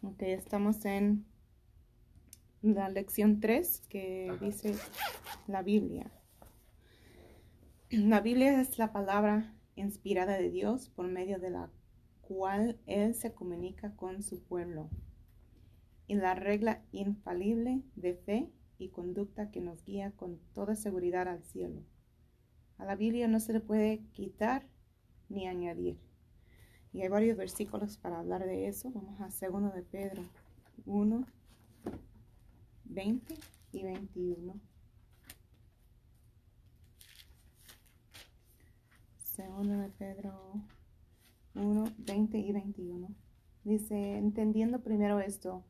[0.00, 1.26] Ok, estamos en
[2.62, 4.76] la lección 3 que dice
[5.48, 6.12] la Biblia.
[7.90, 11.72] La Biblia es la palabra inspirada de Dios por medio de la
[12.20, 14.88] cual Él se comunica con su pueblo
[16.06, 21.42] y la regla infalible de fe y conducta que nos guía con toda seguridad al
[21.42, 21.82] cielo.
[22.76, 24.64] A la Biblia no se le puede quitar
[25.28, 25.98] ni añadir.
[26.92, 28.90] Y hay varios versículos para hablar de eso.
[28.90, 30.22] Vamos a 2 de Pedro
[30.86, 31.26] 1,
[32.84, 33.34] 20
[33.72, 34.54] y 21.
[39.18, 40.62] Segundo de Pedro
[41.54, 43.08] 1, 20 y 21.
[43.64, 45.64] Dice, entendiendo primero esto,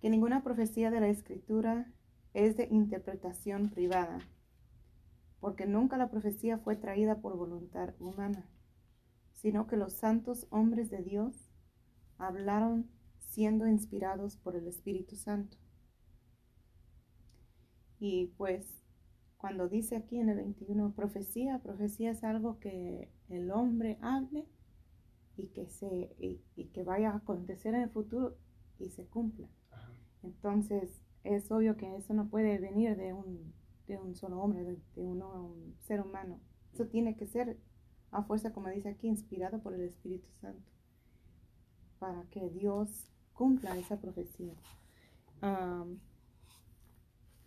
[0.00, 1.86] que ninguna profecía de la escritura
[2.34, 4.18] es de interpretación privada,
[5.38, 8.51] porque nunca la profecía fue traída por voluntad humana
[9.42, 11.50] sino que los santos hombres de Dios
[12.16, 12.88] hablaron
[13.18, 15.56] siendo inspirados por el Espíritu Santo.
[17.98, 18.82] Y pues
[19.36, 24.46] cuando dice aquí en el 21 profecía, profecía es algo que el hombre hable
[25.36, 28.36] y que, se, y, que vaya a acontecer en el futuro
[28.78, 29.48] y se cumpla.
[30.22, 33.52] Entonces es obvio que eso no puede venir de un,
[33.88, 36.38] de un solo hombre, de, un ser humano.
[36.72, 37.58] Eso tiene que ser
[38.12, 40.70] a fuerza, como dice aquí, inspirado por el Espíritu Santo,
[41.98, 44.54] para que Dios cumpla esa profecía.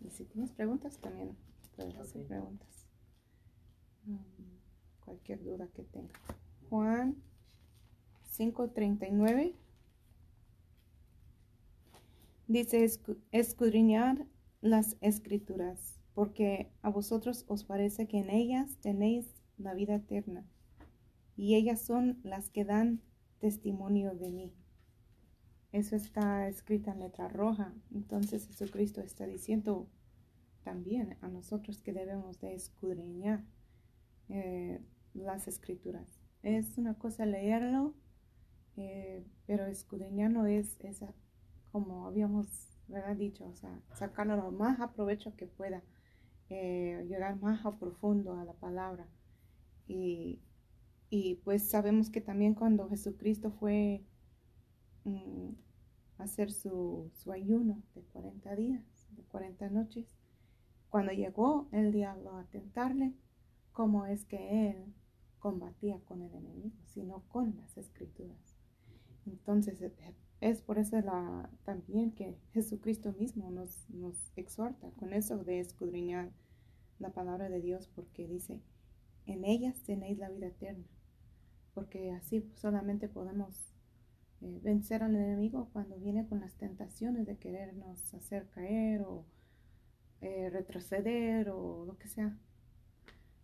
[0.02, 1.38] y si tienes preguntas, también
[1.76, 2.68] puedes hacer preguntas.
[5.06, 6.14] cualquier duda que tenga.
[6.70, 7.16] Juan
[8.32, 9.56] 5:39
[12.48, 12.86] dice,
[13.32, 14.26] escudriñar
[14.62, 19.28] las escrituras, porque a vosotros os parece que en ellas tenéis
[19.58, 20.44] la vida eterna
[21.36, 23.02] y ellas son las que dan
[23.40, 24.54] testimonio de mí.
[25.72, 27.74] Eso está escrito en letra roja.
[27.94, 29.90] Entonces Jesucristo está diciendo
[30.64, 33.44] también a nosotros que debemos de escudriñar
[34.30, 34.82] eh,
[35.14, 36.20] las escrituras.
[36.44, 37.94] Es una cosa leerlo,
[38.78, 41.14] eh, pero escudriñar no es esa,
[41.72, 42.72] como habíamos
[43.18, 44.94] dicho, o sea, sacarlo lo más a
[45.36, 45.84] que pueda,
[46.50, 49.08] eh, llegar más a profundo a la palabra.
[49.88, 50.40] Y
[51.18, 54.04] y pues sabemos que también cuando Jesucristo fue
[55.06, 55.52] mm,
[56.18, 60.14] a hacer su, ayuno de 40 días, de 40 noches,
[60.90, 63.14] cuando llegó el diablo a tentarle,
[63.72, 64.94] ¿cómo es que él
[65.40, 68.58] combatía con el enemigo, sino con las escrituras?
[69.26, 70.98] Entonces e, e, es por eso
[71.64, 76.34] también que Jesucristo mismo nos, nos exhorta con eso de escudriñar
[77.00, 78.60] la palabra de Dios, porque dice,
[79.26, 80.86] en ellas tenéis la vida eterna
[81.76, 83.76] porque así solamente podemos
[84.42, 89.26] eh, vencer al enemigo cuando viene con las tentaciones de querernos hacer caer o
[90.22, 92.36] eh, retroceder o lo que sea,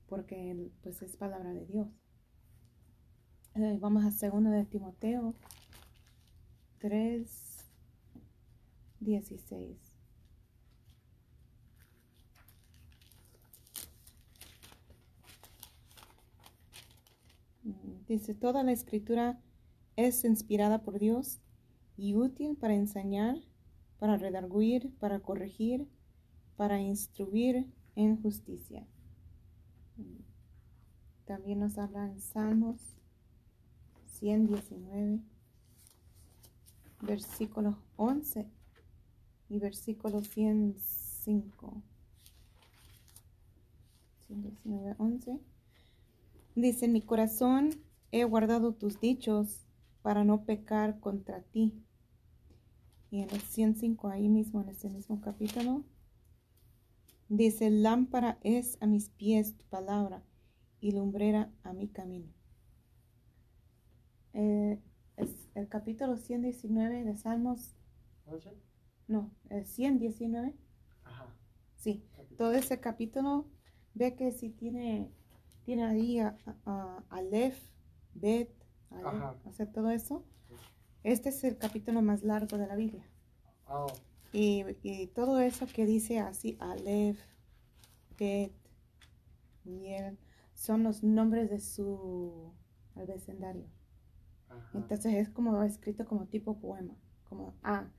[0.07, 1.87] porque pues es palabra de Dios.
[3.55, 5.35] Eh, vamos a 2 de Timoteo
[6.79, 7.69] 3,
[9.01, 9.90] 16.
[18.11, 19.39] Dice, toda la escritura
[19.95, 21.39] es inspirada por Dios
[21.95, 23.37] y útil para enseñar,
[23.99, 25.87] para redarguir, para corregir,
[26.57, 28.85] para instruir en justicia.
[31.23, 32.81] También nos habla en Salmos
[34.07, 35.21] 119,
[37.03, 38.45] versículo 11
[39.47, 41.81] y versículo 105.
[44.27, 45.39] 119, 11.
[46.55, 47.69] Dice, mi corazón
[48.11, 49.65] he guardado tus dichos
[50.01, 51.83] para no pecar contra ti.
[53.09, 55.83] Y en el 105, ahí mismo, en este mismo capítulo,
[57.29, 60.23] dice, lámpara es a mis pies tu palabra
[60.79, 62.31] y lumbrera a mi camino.
[64.33, 64.79] Eh,
[65.17, 67.75] es el capítulo 119 de Salmos.
[69.07, 70.55] No, el 119.
[71.03, 71.35] Ajá.
[71.75, 72.05] Sí,
[72.37, 73.45] todo ese capítulo
[73.93, 75.11] ve que si tiene,
[75.65, 77.70] tiene ahí a, a Aleph,
[78.13, 78.51] Bet,
[79.45, 80.25] hacer todo eso.
[81.03, 83.07] Este es el capítulo más largo de la Biblia.
[83.67, 83.87] Oh.
[84.33, 87.19] Y, todo eso que dice así, Aleph,
[88.17, 88.53] Bet,
[89.63, 90.17] Miel,
[90.53, 92.53] son los nombres de su
[92.95, 93.65] vecindario.
[94.73, 96.95] Entonces es como escrito como tipo poema.
[97.27, 97.89] Como, A,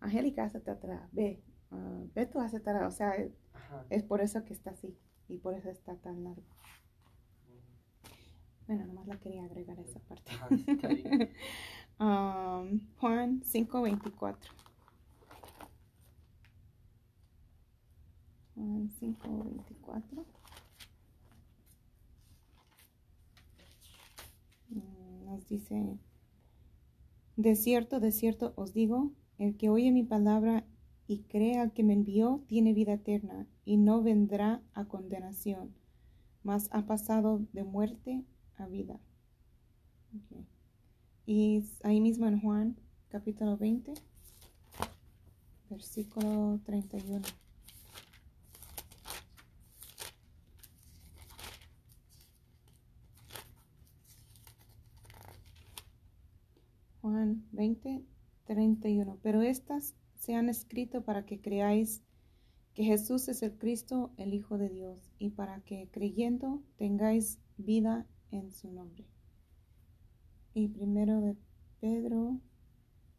[0.00, 2.82] Angélica hace atrás, B, uh, Beto hace atrás.
[2.86, 3.14] O sea,
[3.90, 4.96] es por eso que está así
[5.28, 6.42] y por eso está tan largo.
[8.68, 10.30] Bueno, nomás la quería agregar esa parte.
[11.98, 14.36] um, Juan 5:24.
[18.54, 20.26] Juan 5:24.
[24.68, 25.98] Mm, Nos dice,
[27.36, 30.66] de cierto, de cierto os digo, el que oye mi palabra
[31.06, 35.74] y cree al que me envió tiene vida eterna y no vendrá a condenación,
[36.42, 38.26] mas ha pasado de muerte
[38.58, 38.98] a vida.
[41.26, 42.76] Y ahí mismo en Juan
[43.08, 43.94] capítulo 20,
[45.70, 47.22] versículo 31.
[57.00, 58.02] Juan 20,
[58.44, 59.18] 31.
[59.22, 62.02] Pero estas se han escrito para que creáis
[62.74, 68.06] que Jesús es el Cristo, el Hijo de Dios, y para que creyendo tengáis vida
[68.30, 69.04] en su nombre.
[70.54, 71.36] Y primero de
[71.80, 72.38] Pedro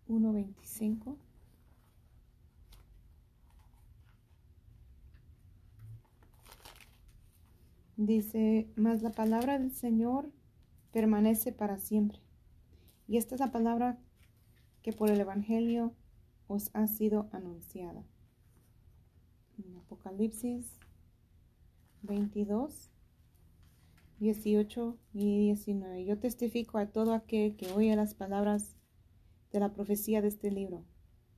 [0.08, 1.18] 1.25.
[7.98, 10.32] Dice, mas la palabra del Señor
[10.92, 12.20] permanece para siempre.
[13.08, 13.98] Y esta es la palabra
[14.82, 15.94] que por el Evangelio
[16.48, 18.04] os ha sido anunciada.
[19.58, 20.66] En Apocalipsis
[22.04, 22.90] 22,
[24.20, 26.06] 18 y 19.
[26.06, 28.76] Yo testifico a todo aquel que oye las palabras
[29.52, 30.86] de la profecía de este libro.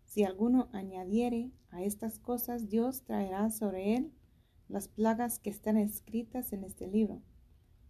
[0.06, 4.12] Si alguno añadiere a estas cosas, Dios traerá sobre él
[4.68, 7.22] las plagas que están escritas en este libro.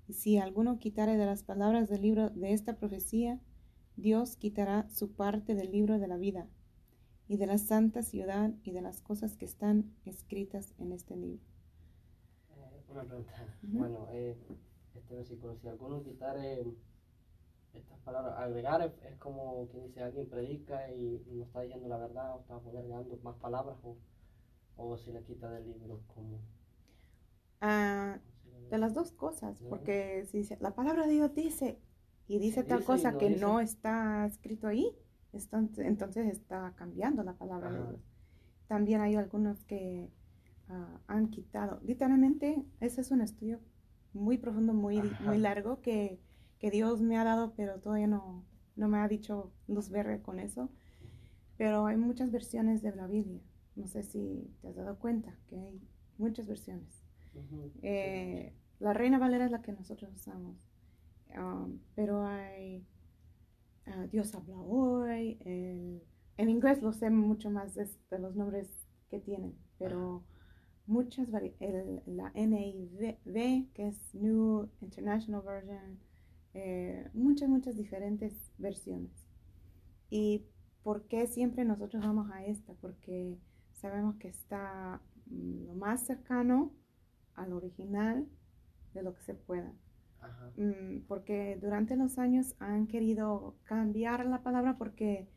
[0.08, 3.40] Y si alguno quitare de las palabras del libro de esta profecía,
[3.96, 6.48] Dios quitará su parte del libro de la vida
[7.28, 11.40] y de la santa ciudad y de las cosas que están escritas en este libro.
[12.50, 13.32] Eh, una pregunta.
[13.62, 14.36] Bueno, eh,
[14.96, 16.64] este versículo, si alguno quitare
[17.74, 21.98] estas palabras, agregar es, es como quien dice, alguien predica y no está diciendo la
[21.98, 23.98] verdad o está agregando más palabras o,
[24.78, 26.40] o si le quita del libro, como...
[27.62, 28.20] Ah,
[28.70, 31.78] de las dos cosas, porque si la palabra de Dios dice
[32.28, 33.42] y dice tal cosa no que dice.
[33.42, 34.96] no está escrito ahí,
[35.34, 37.78] está- entonces está cambiando la palabra de.
[37.88, 38.02] Dios.
[38.68, 40.10] También hay algunos que
[40.70, 43.60] ah, han quitado, literalmente, ese es un estudio
[44.14, 45.24] muy profundo, muy, Ajá.
[45.26, 46.20] muy largo que,
[46.60, 50.40] que Dios me ha dado, pero todavía no, no me ha dicho luz verde con
[50.40, 50.70] eso.
[51.58, 53.42] Pero hay muchas versiones de la Biblia.
[53.76, 55.82] No sé si te has dado cuenta que hay
[56.18, 57.04] muchas versiones.
[57.82, 60.58] Eh, la Reina Valera es la que nosotros usamos.
[61.38, 62.86] Um, pero hay
[63.86, 65.38] ah, Dios habla hoy.
[65.46, 66.04] el-
[66.38, 68.68] en inglés lo sé mucho más de, de los nombres
[69.10, 70.24] que tienen, pero
[70.92, 71.28] muchas
[71.60, 76.00] el- la NIV, que es New International Version,
[76.54, 79.12] eh, muchas, muchas diferentes versiones.
[80.10, 80.46] ¿Y
[80.84, 82.74] por qué siempre nosotros vamos a esta?
[82.76, 83.38] Porque
[83.74, 86.74] sabemos que está mm, lo más cercano
[87.36, 88.28] al original
[88.94, 89.74] de lo que se pueda.
[90.22, 90.52] Ajá.
[90.58, 95.28] Mm, porque durante los años han querido cambiar la palabra porque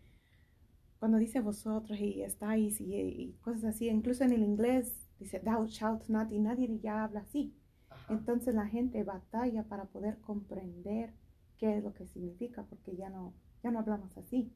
[0.99, 5.67] cuando dice vosotros y estáis y, y cosas así, incluso en el inglés dice thou
[5.67, 7.55] shalt not y nadie ya habla así.
[7.91, 8.13] Ajá.
[8.13, 11.15] Entonces la gente batalla para poder comprender
[11.59, 14.53] qué es lo que significa porque ya no, ya no hablamos así.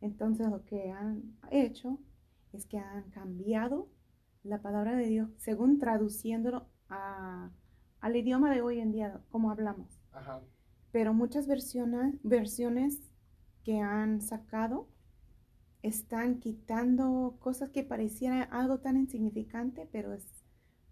[0.00, 1.98] Entonces lo que han hecho
[2.52, 3.88] es que han cambiado
[4.42, 7.50] la palabra de Dios según traduciéndolo a,
[8.00, 10.00] al idioma de hoy en día, como hablamos.
[10.12, 10.40] Ajá.
[10.90, 13.10] Pero muchas versiones, versiones
[13.64, 14.88] que han sacado
[15.82, 20.26] están quitando cosas que parecieran algo tan insignificante, pero es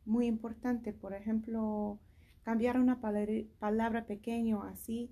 [0.04, 0.92] muy importante.
[0.92, 2.00] Por ejemplo,
[2.42, 5.11] cambiar una palabra, palabra pequeño así.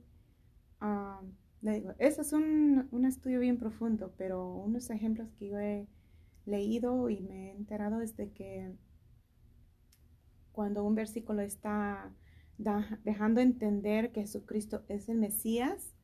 [0.80, 1.20] ah,
[1.62, 5.88] le digo, eso es un, un estudio bien profundo, pero unos ejemplos que yo he
[6.46, 8.72] leído y me he enterado es de que
[10.52, 12.12] cuando un versículo está
[13.04, 15.94] dejando entender que Jesucristo es el Mesías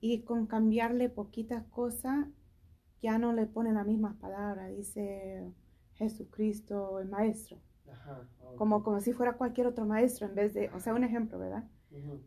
[0.00, 2.28] y con cambiarle poquita cosa
[3.02, 5.52] ya no le pone la misma palabra, dice
[5.94, 7.58] Jesucristo el Maestro,
[7.90, 8.28] Ajá.
[8.56, 11.64] como, como si fuera cualquier otro maestro en vez de, o sea, un ejemplo, ¿verdad?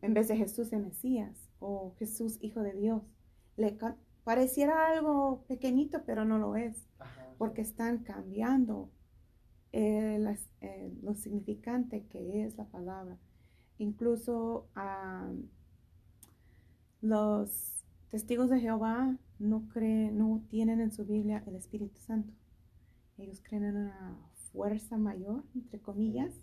[0.02, 3.04] En vez de Jesús el Mesías o Jesús Hijo de Dios.
[3.56, 3.78] Le
[4.24, 7.28] pareciera algo pequeñito, pero no lo es Ajá.
[7.38, 8.90] porque están cambiando
[9.72, 13.18] eh, las- eh, lo significante que es la palabra.
[13.78, 15.30] Incluso ah,
[17.02, 22.34] los testigos de Jehová no creen, no tienen en su Biblia el Espíritu Santo.
[23.18, 24.18] Ellos creen en una
[24.52, 26.34] fuerza mayor, entre comillas,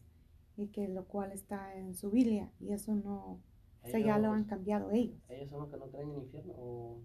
[0.57, 3.41] y que lo cual está en su Biblia, y eso no,
[3.83, 5.19] o sea, ya lo han Ellos- cambiado ellos.
[5.29, 7.00] ¿Ellos son los que no creen en el infierno o...?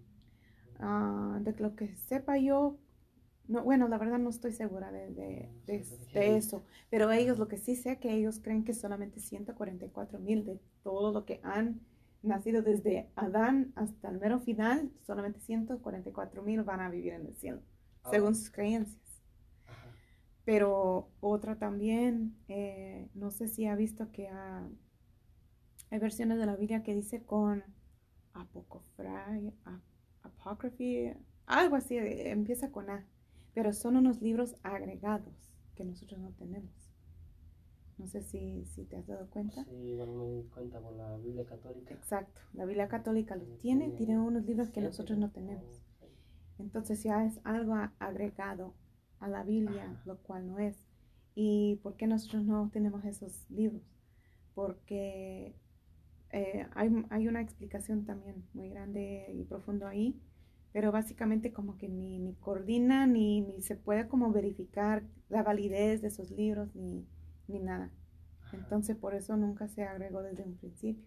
[0.78, 2.78] Ah, de lo que sepa yo,
[3.48, 5.84] no, bueno, la verdad no estoy segura de, de, de,
[6.14, 10.44] de eso, pero ellos lo que sí sé que ellos creen que solamente 144 mil
[10.44, 11.80] de todo lo que han
[12.22, 17.34] nacido desde Adán hasta el mero final, solamente 144 mil van a vivir en el
[17.36, 17.60] cielo,
[18.04, 18.10] Ah.
[18.10, 19.00] según sus creencias.
[19.66, 19.86] Ajá.
[20.44, 24.68] Pero otra también, eh, no sé si ha visto que ha-
[25.90, 27.62] hay versiones de la Biblia que dice con
[28.34, 29.26] apocrypha,
[29.64, 29.82] ap-
[30.22, 31.12] apocryphy,
[31.46, 33.04] algo así, empieza con A,
[33.54, 35.34] pero son unos libros agregados
[35.74, 36.81] que nosotros no tenemos.
[38.02, 39.64] No sé si, si te has dado cuenta.
[39.64, 41.94] Sí, bueno, me di cuenta por la Biblia católica.
[41.94, 45.84] Exacto, la Biblia católica los tiene, tiene tiene unos libros que nosotros no tenemos.
[46.58, 48.74] Entonces ya es algo agregado
[49.20, 50.02] a la Biblia, Ajá.
[50.04, 50.76] lo cual no es.
[51.36, 53.84] ¿Y por qué nosotros no tenemos esos libros?
[54.52, 55.54] Porque
[56.32, 60.20] eh, hay, hay una explicación también muy grande y profundo ahí,
[60.72, 66.02] pero básicamente como que ni, ni coordina ni, ni se puede como verificar la validez
[66.02, 67.06] de esos libros ni,
[67.48, 67.90] ni nada.
[68.42, 68.56] Ajá.
[68.56, 71.04] Entonces por eso nunca se agregó desde un principio.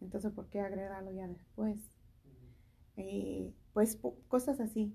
[0.00, 1.78] Entonces, ¿por qué agregarlo ya después?
[2.96, 4.94] Y pues po- cosas así.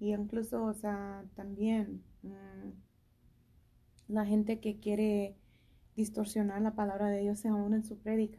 [0.00, 2.70] Y incluso, o sea, también mm,
[4.08, 5.36] la gente que quiere
[5.96, 8.38] distorsionar la palabra de Dios aún en su prédica.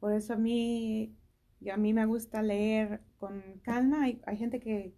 [0.00, 1.14] Por eso a mí,
[1.60, 4.04] y a mí me gusta leer con calma.
[4.04, 4.94] Hay, hay gente que,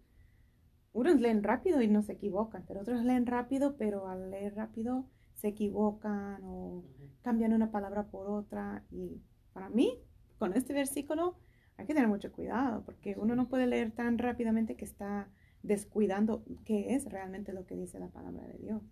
[0.92, 5.07] unos leen rápido y no se equivocan, pero otros leen rápido, pero al leer rápido
[5.42, 6.84] se equivocan o
[7.22, 8.84] cambian una palabra por otra.
[8.92, 9.20] Y
[9.52, 9.99] para mí,
[10.38, 11.37] con este versículo,
[11.76, 15.28] hay que tener mucho cuidado, porque uno no puede leer tan rápidamente que está
[15.64, 18.82] descuidando qué es realmente lo que dice la palabra de Dios.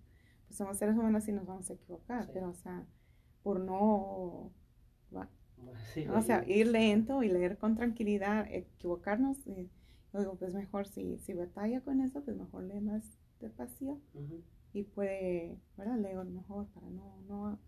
[0.49, 2.31] Pues somos seres humanos y nos vamos a equivocar, Sí.
[2.35, 2.85] pero o sea,
[3.45, 4.51] por no,
[5.95, 9.71] sí, o sea, ir lento y leer con tranquilidad, equivocarnos, y,
[10.13, 13.05] yo digo, pues mejor si, si batalla con eso, pues mejor lee más
[13.39, 14.01] despacio.
[14.73, 15.99] Y puede, ¿verdad?
[15.99, 17.59] Leo mejor para no, no,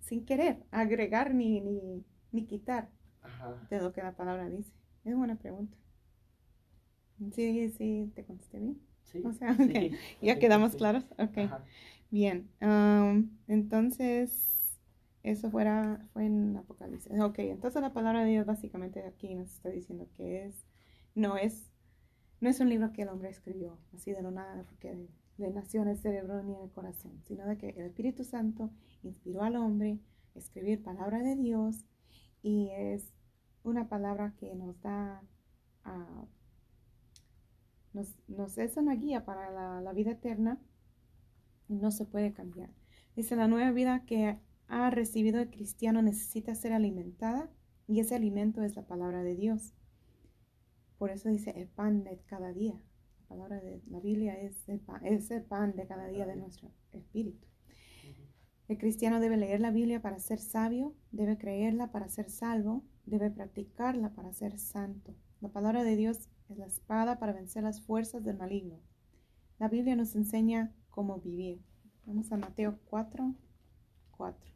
[0.00, 2.90] sin querer agregar ni, ni, ni quitar
[3.22, 3.56] Ajá.
[3.70, 4.72] de lo que la palabra dice.
[5.04, 5.76] Es buena pregunta.
[7.32, 8.80] Sí, sí, te contesté bien.
[9.04, 9.90] Sí, O sea, sí,
[10.22, 10.78] Ya sí, quedamos sí.
[10.78, 11.04] claros.
[11.18, 11.64] Ok, Ajá.
[12.10, 12.48] bien.
[13.48, 14.78] entonces,
[15.22, 17.12] eso fuera, fue en Apocalipsis.
[17.20, 20.64] Ok, entonces la palabra de Dios básicamente aquí nos está diciendo que es,
[21.14, 21.70] no es,
[22.40, 24.96] no es un libro que el hombre escribió así de lo nada, porque
[25.40, 28.70] le nació en el cerebro ni el corazón, sino de que el Espíritu Santo
[29.02, 29.98] inspiró al hombre
[30.34, 31.84] a escribir palabra de Dios
[32.42, 33.12] y es
[33.62, 35.22] una palabra que nos da,
[35.84, 36.24] ah,
[37.92, 40.60] nos, es una guía para la, la vida eterna
[41.68, 42.70] y no se puede cambiar.
[43.16, 47.50] Dice, la nueva vida que ha recibido el cristiano necesita ser alimentada
[47.88, 49.74] y ese alimento es la palabra de Dios.
[50.98, 52.80] Por eso dice el pan de cada día.
[53.30, 56.34] La palabra de la Biblia es el pan, es el pan de cada día de
[56.34, 57.46] nuestro espíritu.
[58.66, 63.30] El cristiano debe leer la Biblia para ser sabio, debe creerla para ser salvo, debe
[63.30, 65.14] practicarla para ser santo.
[65.40, 68.80] La palabra de Dios es la espada para vencer las fuerzas del maligno.
[69.60, 71.62] La Biblia nos enseña cómo vivir.
[72.06, 73.32] Vamos a Mateo 4,
[74.10, 74.52] 4.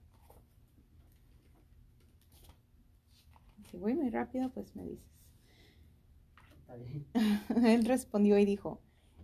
[3.71, 5.24] Si voy muy rápido, pues me dices.
[6.75, 7.67] Está bien.
[7.67, 8.81] Él respondió y dijo,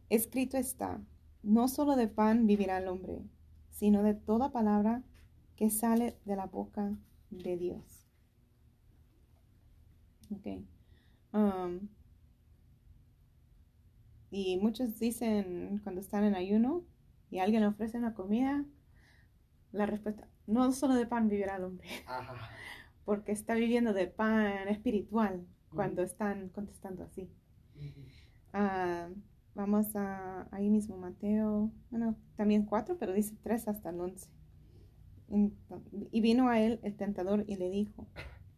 [0.08, 1.00] escrito está,
[1.42, 3.22] no solo de pan vivirá el hombre,
[3.70, 5.02] sino de toda palabra
[5.56, 6.94] que sale de la boca
[7.30, 8.06] de Dios.
[10.30, 10.46] Ok.
[11.32, 11.88] Um,
[14.30, 16.84] y muchos dicen cuando están en ayuno
[17.30, 18.64] y alguien le ofrece una comida,
[19.72, 22.50] la respuesta, no solo de pan vivirá el hombre, Ajá.
[23.04, 27.30] porque está viviendo de pan espiritual cuando están contestando así.
[28.52, 29.08] Ah,
[29.54, 34.28] vamos a ahí mismo, Mateo, bueno, también cuatro, pero dice tres hasta el once.
[36.10, 38.08] Y vino a él el tentador y le dijo,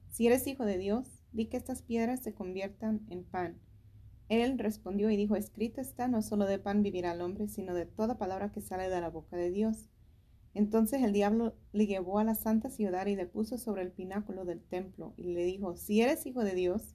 [0.09, 3.59] si eres hijo de Dios, di que estas piedras se conviertan en pan.
[4.29, 7.85] Él respondió y dijo, escrito está, no solo de pan vivirá el hombre, sino de
[7.85, 9.91] toda palabra que sale de la boca de Dios.
[10.55, 14.45] Entonces el diablo le llevó a la santa ciudad y le puso sobre el pináculo
[14.45, 16.95] del templo y le dijo, si eres hijo de Dios,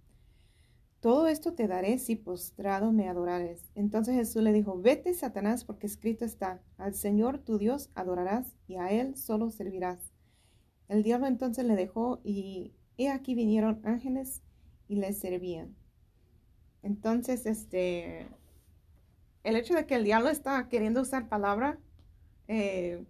[1.01, 3.71] todo esto te daré si postrado me adorares.
[3.75, 8.75] Entonces Jesús le dijo, vete, Satanás, porque escrito está, al Señor tu Dios adorarás y
[8.75, 10.13] a Él solo servirás.
[10.87, 14.43] el diablo entonces le dejó y he aquí vinieron ángeles
[14.87, 15.75] y le servían.
[16.83, 18.27] Entonces, este,
[19.43, 21.79] el hecho de que el diablo está queriendo usar palabra,
[22.47, 23.05] eh,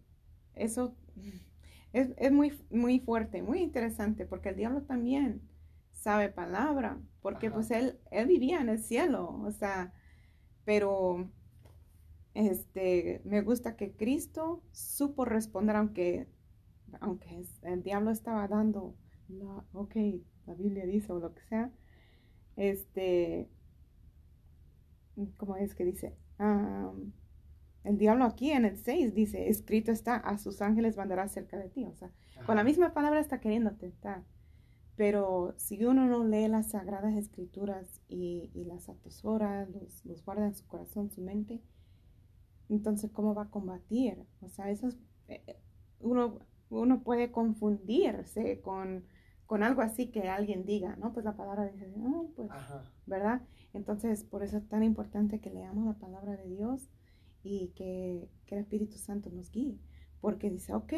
[0.55, 0.95] eso
[1.93, 5.41] es, muy, muy fuerte, muy interesante, porque el diablo también
[5.93, 9.93] sabe palabra, porque pues él, él vivía en el cielo, o sea,
[10.65, 11.29] pero
[12.33, 16.27] este, me gusta que Cristo supo responder, aunque,
[16.99, 18.95] aunque el diablo estaba dando,
[19.27, 19.95] la, ok,
[20.47, 21.71] la Biblia dice o lo que sea,
[22.55, 23.49] este,
[25.37, 26.15] ¿cómo es que dice?
[27.83, 31.69] el diablo aquí en el 6 dice, escrito está, a sus ángeles mandará cerca de
[31.69, 31.85] ti.
[31.85, 32.11] O sea,
[32.47, 34.23] con la misma palabra está queriendo tentar.
[35.01, 40.53] Pero si uno no lee las sagradas escrituras y, las atesora, los, los, guarda en
[40.53, 41.59] su corazón, su mente,
[42.69, 44.23] entonces ¿cómo va a combatir?
[44.41, 45.57] O sea, eso es, eh, eh,
[46.01, 46.37] uno,
[46.69, 49.03] uno puede confundirse con,
[49.47, 51.13] con, algo así que alguien diga, ¿no?
[51.13, 52.51] Pues la palabra dice, no, pues,
[53.07, 53.41] ¿verdad?
[53.73, 56.91] Entonces, por eso es tan importante que leamos la palabra de Dios
[57.41, 59.79] y que, el Espíritu Santo nos guíe.
[60.19, 60.93] Porque dice, ok,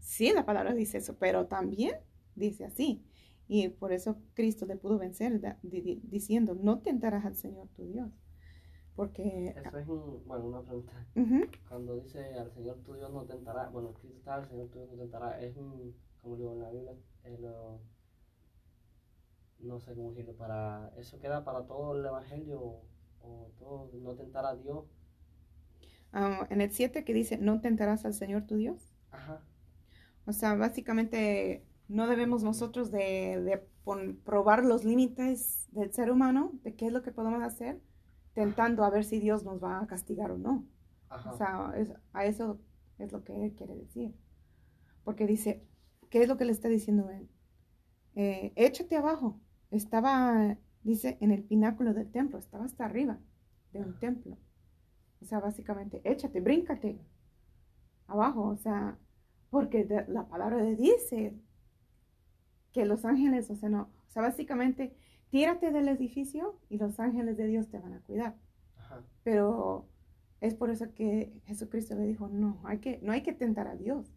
[0.00, 1.94] sí, la palabra dice eso, pero también
[2.34, 3.04] dice así.
[3.48, 8.10] Y por eso Cristo le pudo vencer diciendo, no tentarás al Señor tu Dios.
[8.96, 9.54] Porque...
[9.56, 10.92] Eso es bueno, una pregunta.
[11.68, 14.90] Cuando dice al Señor tu Dios no tentará, bueno, Cristo está, al Señor tu Dios
[14.90, 16.92] no tentará, es como digo en la Biblia,
[19.60, 22.80] no sé cómo decirlo, para, eso queda para todo el Evangelio
[23.20, 24.84] o todo, no tentar a Dios.
[26.12, 28.92] Ah, en el 7 que dice, no tentarás al Señor tu Dios.
[29.10, 29.40] Ajá.
[30.26, 33.62] O sea, básicamente no debemos nosotros de,
[34.24, 37.80] probar los límites del ser humano, de qué es lo que podemos hacer,
[38.34, 40.66] tentando a ver si Dios nos va a castigar o no.
[41.08, 41.32] Ajá.
[41.32, 41.72] O sea,
[42.12, 42.60] a eso
[42.98, 44.14] es lo que él quiere decir.
[45.04, 45.64] Porque dice,
[46.10, 47.28] ¿qué es lo que le está diciendo él?
[48.16, 49.38] Eh, échate abajo,
[49.70, 53.20] estaba, dice, en el pináculo del templo, estaba hasta arriba
[53.72, 54.36] de un templo.
[55.20, 56.98] O sea, básicamente, échate, bríncate
[58.08, 58.98] abajo, o sea,
[59.50, 61.34] porque la palabra de dice
[62.76, 64.94] que los ángeles, o sea, no, o sea, básicamente,
[65.30, 68.36] tírate del edificio y los ángeles de Dios te van a cuidar.
[69.24, 69.88] Pero
[70.42, 73.76] es por eso que Jesucristo le dijo, no, hay que, no hay que tentar a
[73.76, 74.12] Dios.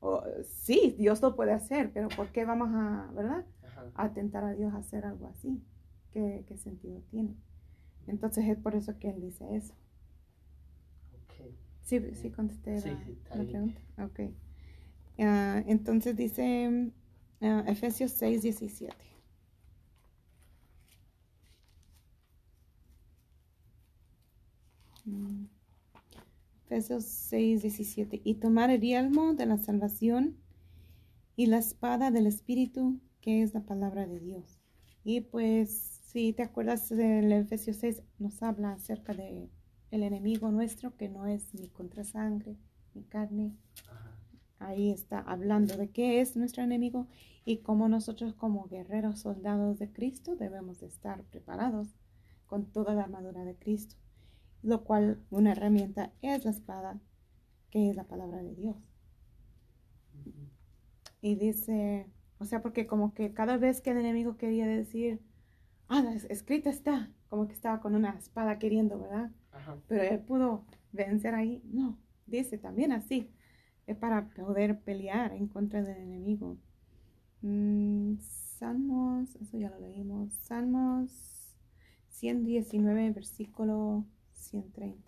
[0.00, 3.46] O, sí, Dios lo puede hacer, pero ¿por qué vamos a, verdad?
[3.94, 5.64] atentar a Dios a hacer algo así.
[6.12, 7.36] ¿Qué, sentido tiene?
[8.06, 9.74] Entonces es por eso que él dice eso.
[11.84, 12.82] Sí, sí contesté
[13.30, 13.80] la, pregunta.
[13.98, 14.20] Ok.
[15.20, 16.92] Ah, entonces dice
[17.40, 18.94] uh, Efesios 6, 17.
[25.04, 25.46] Mm.
[26.66, 28.20] Efesios 6, 17.
[28.24, 30.36] Y tomar el yelmo de la salvación
[31.36, 34.58] y la espada del Espíritu, que es la palabra de Dios.
[35.04, 39.48] Y pues, si te acuerdas del Efesios 6, nos habla acerca de
[39.90, 42.56] el enemigo nuestro, que no es ni contra sangre,
[42.94, 43.52] ni carne.
[44.58, 47.06] Ahí está hablando de qué es nuestro enemigo
[47.44, 51.94] y cómo nosotros como guerreros soldados de Cristo debemos de estar preparados
[52.46, 53.96] con toda la armadura de Cristo,
[54.62, 57.00] lo cual una herramienta es la espada,
[57.70, 58.76] que es la palabra de Dios.
[61.20, 62.06] Y dice
[62.38, 65.20] o sea, porque como que cada vez que el enemigo quería decir,
[65.88, 69.30] ah, escrita está, como que estaba con una espada queriendo, ¿verdad?
[69.88, 71.62] Pero él pudo vencer ahí.
[71.64, 73.30] No, dice también así.
[73.86, 76.56] Es para poder pelear en contra del enemigo.
[77.42, 80.32] Mm, Salmos, eso ya lo leímos.
[80.32, 81.10] Salmos
[82.08, 85.06] 119, versículo 130.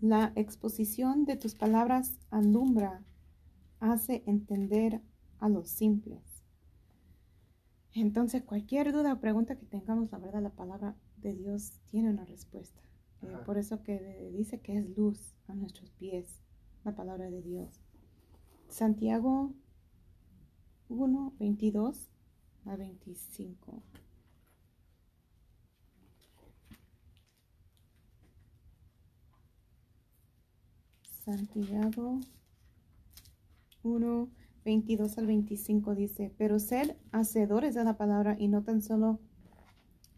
[0.00, 3.02] La exposición de tus palabras alumbra,
[3.80, 5.00] hace entender
[5.40, 6.22] a los simples.
[7.94, 12.24] Entonces, cualquier duda o pregunta que tengamos, la verdad, la palabra de Dios tiene una
[12.24, 12.80] respuesta.
[13.22, 16.40] Eh, por eso que dice que es luz a nuestros pies,
[16.84, 17.80] la palabra de Dios.
[18.68, 19.52] Santiago
[20.88, 22.08] 1, 22
[22.64, 23.82] a 25.
[31.02, 32.20] Santiago
[33.82, 34.28] 1,
[34.64, 39.20] 22 al 25 dice, pero ser hacedores de la palabra y no tan solo,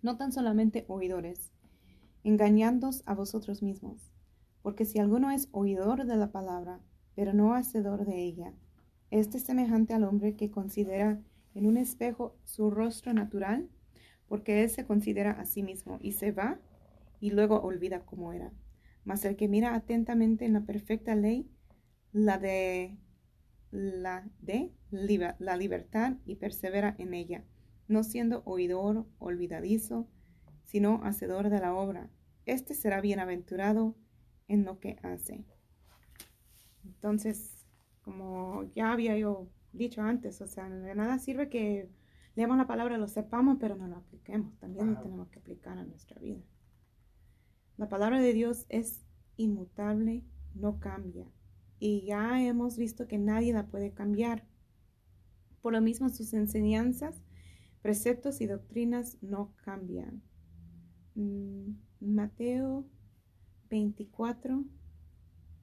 [0.03, 1.53] no tan solamente oidores,
[2.25, 4.13] engañándos a vosotros mismos.
[4.63, 6.81] Porque si alguno es oidor de la palabra,
[7.15, 8.53] pero no hacedor de ella,
[9.11, 11.21] este es semejante al hombre que considera
[11.55, 13.69] en un espejo su rostro natural,
[14.29, 16.59] porque él se considera a sí mismo y se va
[17.21, 18.53] y luego olvida cómo era.
[19.05, 21.51] Mas el que mira atentamente en la perfecta ley,
[22.13, 22.97] la de
[23.71, 27.45] la de la libertad y persevera en ella,
[27.91, 30.09] no siendo oidor olvidadizo,
[30.65, 32.09] sino hacedor de la obra.
[32.47, 33.97] Este será bienaventurado
[34.47, 35.45] en lo que hace.
[36.85, 37.67] Entonces,
[38.03, 41.91] como ya había yo dicho antes, o sea, de nada sirve que
[42.37, 44.57] leamos la palabra, lo sepamos, pero no lo apliquemos.
[44.59, 46.43] También lo tenemos que aplicar a nuestra vida.
[47.77, 49.05] La palabra de Dios es
[49.37, 50.23] inmutable,
[50.55, 51.27] no cambia.
[51.81, 54.47] Y ya hemos visto que nadie la puede cambiar.
[55.61, 57.21] Por lo mismo, sus enseñanzas,
[57.83, 60.23] preceptos y doctrinas no cambian.
[61.15, 62.85] Mm, Mateo
[63.69, 64.65] 24,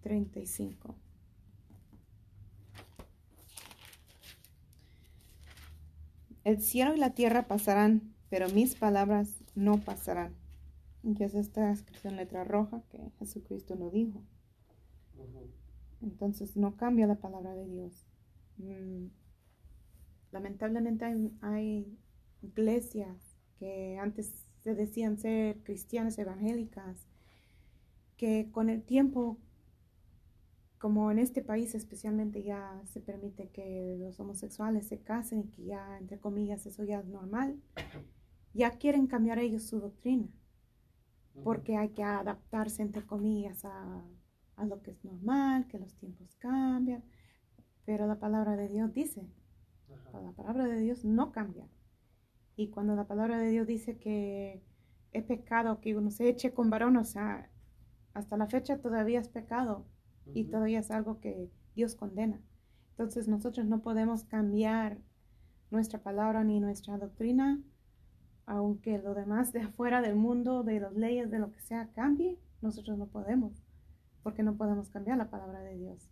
[0.01, 0.95] 35.
[6.43, 10.34] El cielo y la tierra pasarán, pero mis palabras no pasarán.
[11.03, 14.23] Y es esta escrita en letra roja que Jesucristo lo dijo.
[16.01, 18.08] Entonces no cambia la palabra de Dios.
[18.58, 19.08] Mm,
[20.32, 21.06] lamentablemente
[21.41, 21.97] hay,
[22.48, 23.18] iglesias
[23.60, 27.08] que antes se decían ser cristianas evangélicas,
[28.18, 29.38] que con el tiempo
[30.78, 35.66] como en este país especialmente ya se permite que los homosexuales se casen y que
[35.66, 37.60] ya, entre comillas, eso ya es normal,
[38.54, 40.28] ya quieren cambiar ellos su doctrina,
[41.44, 44.04] porque hay que adaptarse, entre comillas, a,
[44.66, 47.04] lo que es normal, que los tiempos cambian,
[47.86, 49.28] pero la palabra de Dios dice,
[50.14, 51.68] la palabra de Dios no cambia.
[52.58, 54.63] Y cuando la palabra de Dios dice que
[55.13, 57.50] es pecado que uno se eche con varón, o sea,
[58.15, 59.86] hasta la fecha todavía es pecado
[60.34, 62.41] y todavía es algo que Dios condena.
[62.89, 64.98] Entonces nosotros no podemos cambiar
[65.70, 67.62] nuestra palabra ni nuestra doctrina,
[68.48, 72.39] aunque lo demás de afuera del mundo, de las leyes, de lo que sea, cambie,
[72.62, 73.54] nosotros no podemos,
[74.24, 76.10] porque no podemos cambiar la palabra de Dios.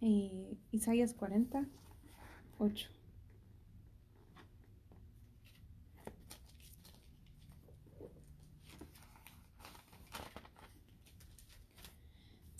[0.00, 1.66] Y Isaías 40,
[2.58, 2.97] 8.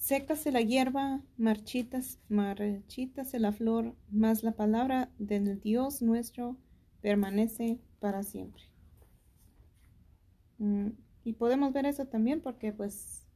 [0.09, 6.57] Sécase la hierba, marchitas, marchítase la flor, mas la palabra del Dios nuestro
[7.03, 8.63] permanece para siempre.
[10.57, 10.93] Mm,
[11.25, 13.29] y podemos ver eso también porque pues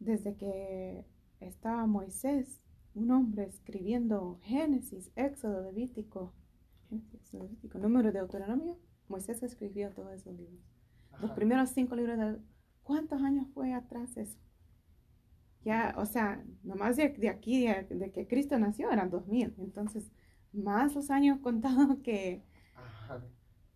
[0.00, 1.04] desde que
[1.40, 2.62] estaba Moisés,
[2.94, 6.32] un hombre escribiendo Génesis, Éxodo, Levítico,
[6.88, 10.64] Génesis, Levítico, número de Deuteronomio, Moisés escribió todos esos libros.
[11.20, 12.38] Los primeros cinco libros de...
[12.82, 14.38] ¿Cuántos años fue atrás eso?
[15.64, 19.54] Ya, o sea, nomás de, de aquí, de, que Cristo nació, eran dos mil.
[19.58, 20.10] Entonces,
[20.52, 22.42] más los años contados que,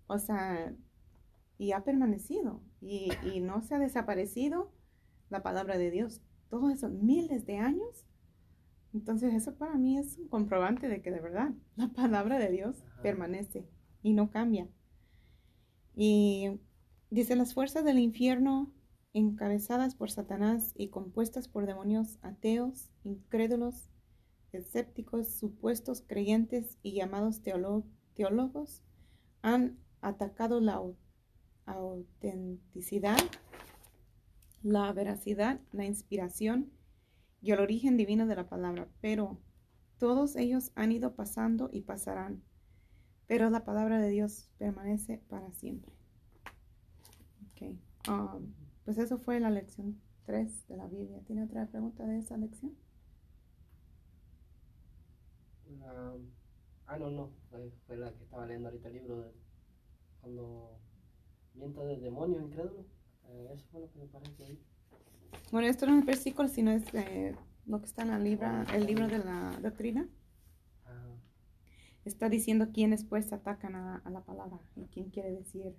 [0.06, 0.74] o sea,
[1.58, 4.72] y ha permanecido y, y, no se ha desaparecido
[5.30, 6.20] la palabra de Dios.
[6.50, 8.06] Todos esos miles de años.
[8.92, 12.84] Entonces, eso para mí es un comprobante de que de verdad la palabra de Dios
[13.02, 13.66] permanece
[14.02, 14.68] y no cambia.
[15.94, 16.60] Y
[17.10, 18.72] dice, las fuerzas del infierno
[19.16, 23.88] encabezadas por Satanás y compuestas por demonios ateos, incrédulos,
[24.52, 28.82] escépticos, supuestos creyentes y llamados teólogos,
[29.40, 30.82] han atacado la
[31.64, 33.16] autenticidad,
[34.62, 36.70] la veracidad, la inspiración
[37.40, 39.40] y el origen divino de la palabra, pero
[39.96, 42.42] todos ellos han ido pasando y pasarán,
[43.26, 45.94] pero la palabra de Dios permanece para siempre.
[47.52, 47.80] Okay.
[48.08, 48.52] Um,
[48.86, 51.20] pues eso fue la lección 3 de la Biblia.
[51.26, 52.72] ¿Tiene otra pregunta de esa lección?
[56.86, 57.32] ah, no, no.
[57.86, 59.32] Fue, la que estaba leyendo ahorita el libro de
[60.20, 60.78] cuando
[61.54, 62.86] miento de demonios incrédulos.
[63.28, 64.62] Eh, eso fue lo que me parece ahí.
[65.50, 67.34] Bueno, esto no es versículo, sino es eh,
[67.66, 70.08] lo que está en la libra, el libro de la doctrina.
[70.84, 71.16] Ah.
[72.04, 75.74] Está diciendo quiénes pues atacan a, la palabra y quién quiere decir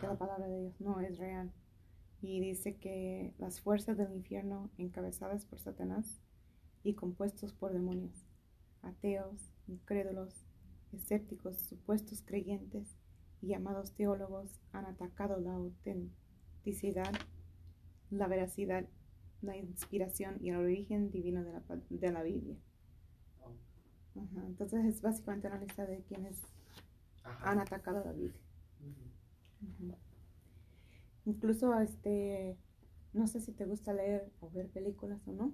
[0.00, 1.52] que la palabra de Dios no es real
[2.22, 6.20] y dice que las fuerzas del infierno encabezadas por Satanás
[6.82, 8.26] y compuestos por demonios,
[8.82, 10.46] ateos, incrédulos,
[10.92, 12.96] escépticos, supuestos creyentes
[13.42, 17.12] y llamados teólogos han atacado la autenticidad,
[18.10, 18.86] la veracidad,
[19.42, 22.56] la inspiración y el origen divino de la, de la Biblia.
[24.46, 26.40] Entonces es básicamente una lista de quienes
[27.42, 28.40] han atacado la Biblia.
[31.26, 32.56] Incluso, este,
[33.12, 35.52] no sé si te gusta leer o ver películas o no.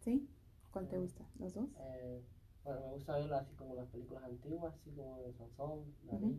[0.00, 0.28] ¿Sí?
[0.70, 1.24] ¿Cuál te gusta?
[1.38, 1.68] ¿Los dos?
[1.78, 2.22] Eh,
[2.64, 6.36] bueno, me gusta ver así como las películas antiguas, así como de Sansón, David,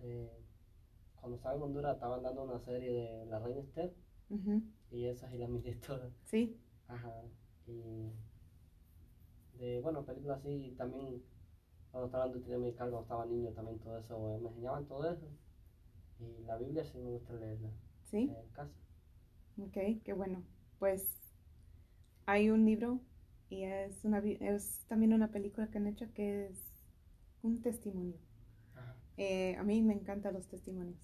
[0.00, 0.30] de
[1.20, 3.94] cuando estaba en Honduras estaban dando una serie de La Reina Esther
[4.90, 6.12] y esas y las miré todas.
[6.24, 6.58] Sí.
[6.88, 7.22] Ajá.
[7.66, 8.12] Y
[9.58, 11.22] de, bueno, películas así también,
[11.90, 15.10] cuando estaba en Deuteronomio Medical, cuando estaba niño también todo eso, eh, me enseñaban todo
[15.10, 15.26] eso.
[16.18, 17.70] Y la Biblia sí me gusta leerla
[18.04, 18.30] Sí.
[18.36, 18.72] en casa.
[19.58, 20.42] Ok, qué bueno.
[20.78, 21.06] Pues
[22.26, 23.00] hay un libro
[23.48, 26.58] y es, una, es también una película que han hecho que es
[27.42, 28.16] un testimonio.
[29.16, 30.98] Eh, a mí me encantan los testimonios.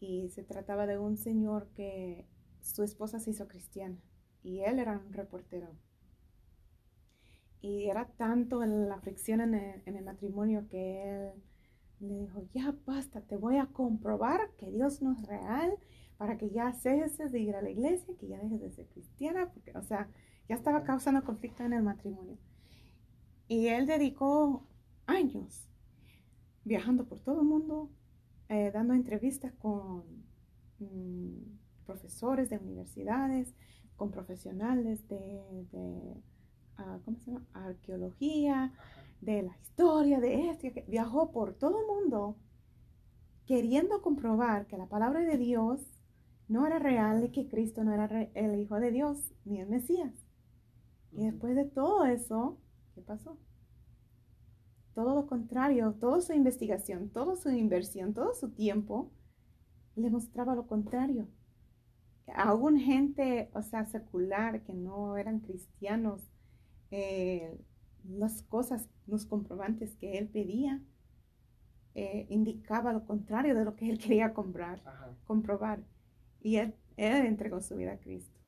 [0.00, 2.24] Y se trataba de un señor que
[2.62, 3.98] su esposa se hizo cristiana
[4.42, 5.68] y él era un reportero.
[7.60, 11.32] Y era tanto la fricción en el, en el matrimonio que él
[12.00, 15.76] le dijo, ya basta, te voy a comprobar que Dios no es real
[16.18, 19.50] para que ya ceses de ir a la iglesia, que ya dejes de ser cristiana,
[19.52, 20.08] porque, o sea,
[20.48, 22.38] ya estaba causando conflicto en el matrimonio.
[23.48, 24.66] Y él dedicó
[25.06, 25.68] años
[26.64, 27.90] viajando por todo el mundo,
[28.48, 30.04] eh, dando entrevistas con
[30.78, 33.54] mm, profesores de universidades,
[33.96, 36.22] con profesionales de, de,
[36.76, 37.46] ah, ¿cómo se llama?
[37.52, 39.05] arqueología, Ajá.
[39.20, 40.86] De la historia, de esto, aquello.
[40.88, 42.36] viajó por todo el mundo
[43.46, 45.80] queriendo comprobar que la palabra de Dios
[46.48, 50.12] no era real y que Cristo no era el Hijo de Dios ni el Mesías.
[51.12, 52.58] Y después de todo eso,
[52.94, 53.38] ¿qué pasó?
[54.94, 59.12] Todo lo contrario, toda su investigación, toda su inversión, todo su tiempo,
[59.94, 61.28] le mostraba lo contrario.
[62.34, 66.22] Aún gente, o sea, secular, que no eran cristianos,
[66.90, 67.58] eh,
[68.10, 70.82] las cosas, los comprobantes que él pedía,
[71.94, 75.10] eh, indicaba lo contrario de lo que él quería comprar Ajá.
[75.24, 75.80] comprobar.
[76.42, 78.38] Y él, él entregó su vida a Cristo.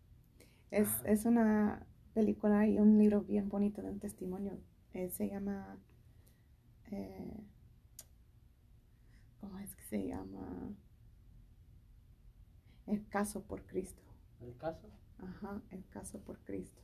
[0.71, 4.59] Es, es una película y un libro bien bonito de un testimonio.
[4.94, 5.79] Eh, se llama...
[6.90, 7.44] eh,
[9.40, 10.75] ¿Cómo es que se llama?
[12.88, 14.03] El caso por Cristo.
[14.40, 14.88] ¿El caso?
[15.18, 16.81] Ajá, el caso por Cristo.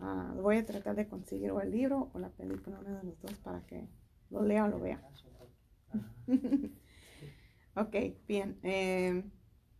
[0.00, 3.20] Ah, voy a tratar de conseguir o el libro o la película, uno de los
[3.22, 3.88] dos, para que
[4.30, 5.00] lo lea o lo vea.
[7.76, 7.96] ok,
[8.26, 8.58] bien.
[8.62, 9.24] eh,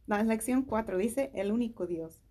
[0.06, 2.22] la lección 4 dice el único Dios.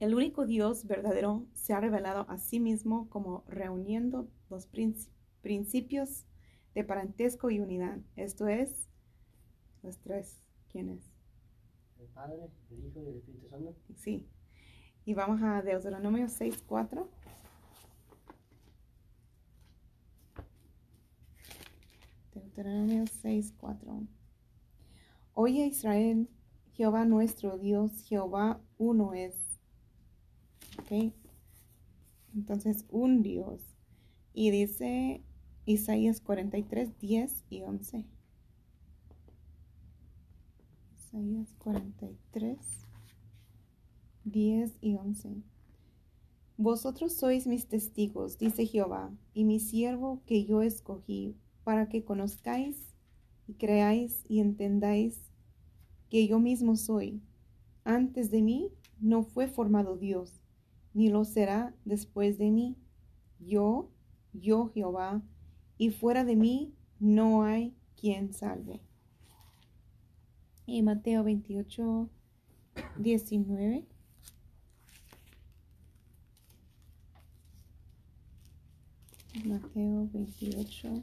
[0.00, 5.08] El único Dios verdadero se ha revelado a sí mismo como reuniendo los princi-
[5.40, 6.26] principios
[6.74, 7.96] de parentesco y unidad.
[8.16, 8.86] Esto es,
[9.82, 10.40] los tres.
[10.70, 11.02] ¿Quién es?
[11.98, 13.74] El Padre, el Hijo y el Espíritu Santo.
[13.96, 14.28] Sí.
[15.04, 17.08] Y vamos a Deuteronomio 6, 4.
[22.34, 24.06] Deuteronomio 6, 4.
[25.34, 26.28] Oye Israel,
[26.74, 29.34] Jehová nuestro Dios, Jehová uno es.
[30.78, 31.12] ¿Ok?
[32.34, 33.60] Entonces, un Dios.
[34.32, 35.22] Y dice
[35.66, 38.04] Isaías 43, 10 y 11.
[40.96, 42.56] Isaías 43.
[44.24, 45.42] 10 y 11.
[46.56, 52.76] Vosotros sois mis testigos, dice Jehová, y mi siervo que yo escogí, para que conozcáis
[53.46, 55.18] y creáis y entendáis
[56.08, 57.22] que yo mismo soy.
[57.84, 60.40] Antes de mí no fue formado Dios,
[60.94, 62.76] ni lo será después de mí.
[63.40, 63.90] Yo,
[64.32, 65.22] yo Jehová,
[65.78, 68.80] y fuera de mí no hay quien salve.
[70.66, 72.08] Y Mateo 28,
[72.98, 73.91] 19.
[79.44, 81.02] Mateo 28,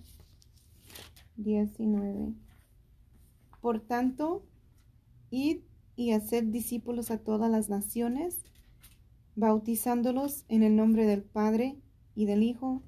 [1.36, 2.34] 19.
[3.62, 4.44] Por tanto,
[5.30, 5.62] id
[5.96, 8.44] y haced discípulos a todas las naciones,
[9.36, 11.78] bautizándolos en el nombre del Padre
[12.16, 12.82] y del Hijo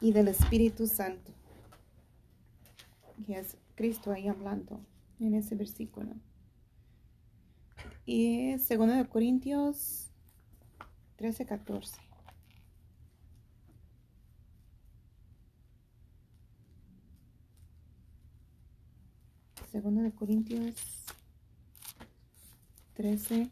[0.00, 1.32] y del Espíritu Santo.
[3.26, 4.80] Que es Cristo ahí hablando
[5.20, 6.14] en ese versículo.
[8.04, 10.10] Y segundo de Corintios
[11.16, 12.09] 13, 14.
[19.70, 20.74] Segundo de Corintios
[22.94, 23.48] 13,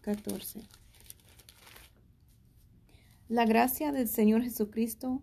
[0.00, 0.60] 14.
[3.28, 5.22] La gracia del Señor Jesucristo,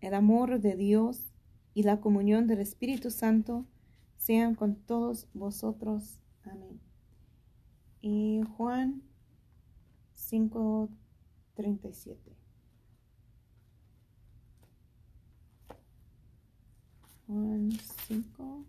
[0.00, 1.34] el amor de Dios
[1.74, 3.66] y la comunión del Espíritu Santo
[4.16, 6.20] sean con todos vosotros.
[6.44, 6.80] Amén.
[8.00, 9.02] Y Juan
[10.12, 10.88] 5,
[11.54, 12.36] 37.
[17.26, 17.70] Juan
[18.06, 18.64] 5,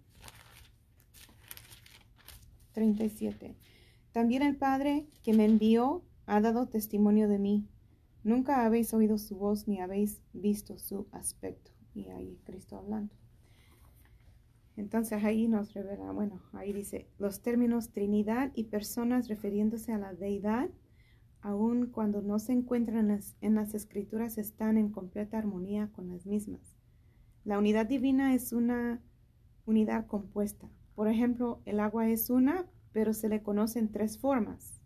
[2.76, 3.56] 37.
[4.12, 7.68] También el Padre que me envió ha dado testimonio de mí.
[8.24, 11.72] Nunca habéis oído su voz ni habéis visto su aspecto.
[11.96, 13.16] Y ahí Cristo hablando.
[14.78, 20.14] Entonces ahí nos revela, bueno, ahí dice los términos Trinidad y personas refiriéndose a la
[20.14, 20.70] deidad,
[21.40, 26.10] aun cuando no se encuentran en las, en las escrituras, están en completa armonía con
[26.10, 26.76] las mismas.
[27.46, 29.02] La unidad divina es una
[29.66, 30.68] unidad compuesta.
[30.96, 34.80] Por ejemplo, el agua es una, pero se le conocen tres formas.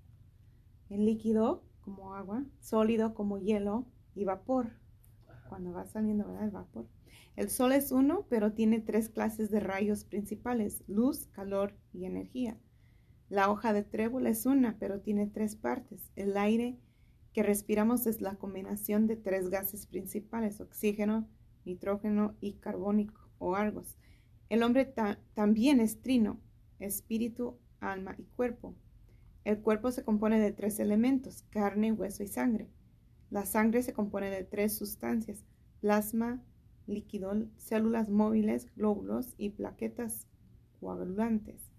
[0.89, 4.71] El líquido como agua, sólido como hielo y vapor.
[5.47, 6.45] Cuando va saliendo, ¿verdad?
[6.45, 6.87] El vapor.
[7.35, 12.57] El sol es uno, pero tiene tres clases de rayos principales, luz, calor y energía.
[13.29, 16.11] La hoja de trébol es una, pero tiene tres partes.
[16.15, 16.79] El aire
[17.33, 21.29] que respiramos es la combinación de tres gases principales, oxígeno,
[21.65, 23.97] nitrógeno y carbónico o argos.
[24.49, 24.91] El hombre
[25.35, 26.39] también es trino,
[26.79, 28.75] espíritu, alma y cuerpo.
[29.45, 32.67] El cuerpo se compone de tres elementos, carne, hueso y sangre.
[33.29, 35.45] La sangre se compone de tres sustancias,
[35.81, 36.43] plasma,
[36.87, 40.27] líquido, células móviles, glóbulos y plaquetas
[40.79, 41.69] coagulantes.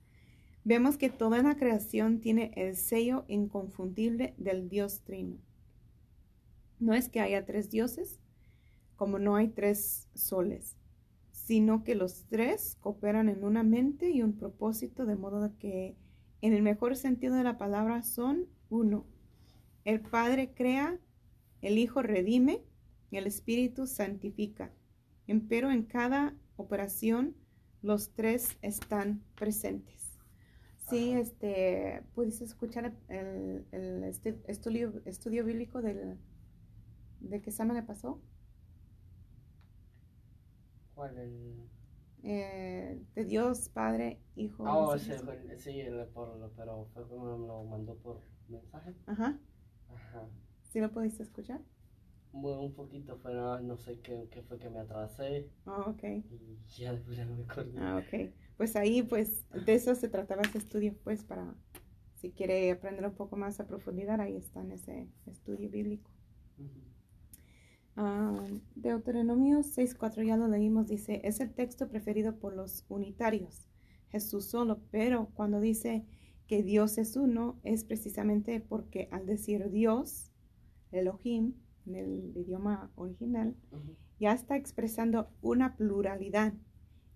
[0.63, 5.39] Vemos que toda la creación tiene el sello inconfundible del Dios Trino.
[6.79, 8.21] No es que haya tres dioses,
[8.97, 10.77] como no hay tres soles,
[11.51, 15.97] sino que los tres cooperan en una mente y un propósito, de modo que
[16.43, 19.05] en el mejor sentido de la palabra son uno.
[19.85, 21.01] El Padre crea,
[21.61, 22.63] el Hijo redime,
[23.11, 24.71] el Espíritu santifica.
[25.27, 27.35] Empero en cada operación
[27.83, 30.21] los tres están presentes.
[30.89, 36.17] Sí, este, ¿pudiste escuchar el, este, estudio, estudio bíblico del,
[37.19, 38.23] de qué semana le pasó?
[41.01, 41.17] ¿Cuál?
[41.17, 41.55] El...
[42.25, 44.65] Eh, de Dios, Padre, Hijo.
[44.65, 45.13] Oh, sí,
[45.57, 45.83] sí
[46.13, 48.95] por, pero fue como lo mandó por mensaje.
[49.07, 49.41] Ajá.
[49.89, 50.29] Ajá.
[50.71, 51.63] ¿Sí lo pudiste escuchar?
[52.33, 55.49] un poquito, pero no sé qué, qué, fue que me atrasé.
[55.65, 56.03] Ah, ok.
[56.05, 57.73] Y ya después ya no me acuerdo.
[57.79, 58.35] Ah, ok.
[58.59, 61.55] Pues ahí, pues, de eso se trataba ese estudio, pues, para,
[62.17, 66.11] si quiere aprender un poco más a profundidad, ahí está en ese estudio bíblico.
[66.59, 66.90] Uh,
[68.77, 73.69] Deuteronomio 6.4 ya lo leímos, dice, es el texto preferido por los unitarios,
[74.09, 76.07] Jesús solo, pero cuando dice
[76.47, 80.33] que Dios es uno, es precisamente porque al decir Dios,
[80.91, 81.55] Elohim,
[81.87, 83.55] en el idioma original,
[84.19, 86.55] ya está expresando una pluralidad.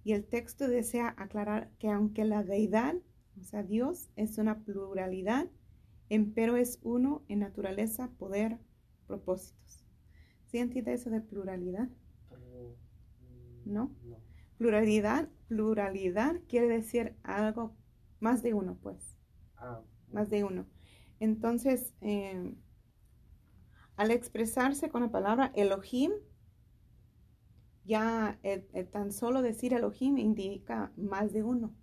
[0.04, 2.94] Y el texto desea aclarar que aunque la deidad,
[3.40, 5.48] o sea, Dios es una pluralidad,
[6.08, 8.58] empero es uno en naturaleza, poder,
[9.06, 9.83] propósitos.
[10.54, 11.88] ¿Sí entiende eso de pluralidad?
[12.30, 13.90] Mm, ¿No?
[14.56, 17.74] Pluralidad, pluralidad quiere decir algo
[18.20, 19.16] más de uno, pues.
[19.56, 20.64] Ah, más de uno.
[21.18, 22.54] Entonces, eh,
[23.96, 26.12] al expresarse con la palabra Elohim,
[27.84, 28.38] ya
[28.92, 31.74] tan solo decir Elohim indica más de uno.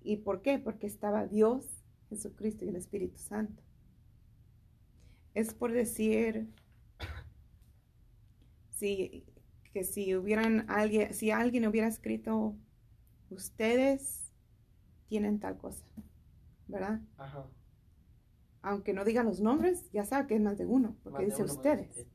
[0.00, 0.58] ¿Y por qué?
[0.58, 3.62] Porque estaba Dios, Jesucristo y el Espíritu Santo.
[5.34, 6.48] Es por decir
[8.82, 9.24] si,
[9.72, 12.56] que si hubieran alguien, si alguien hubiera escrito
[13.30, 14.32] ustedes
[15.08, 15.84] tienen tal cosa,
[16.68, 17.00] ¿verdad?
[17.16, 17.46] Ajá
[18.62, 22.06] aunque no diga los nombres, ya sabe que es más de uno, porque dice ustedes.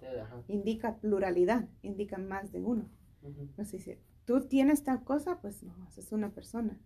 [0.47, 2.89] indica pluralidad, indica más de uno.
[3.21, 6.79] Entonces dice, tú tienes tal cosa, pues no, es una persona.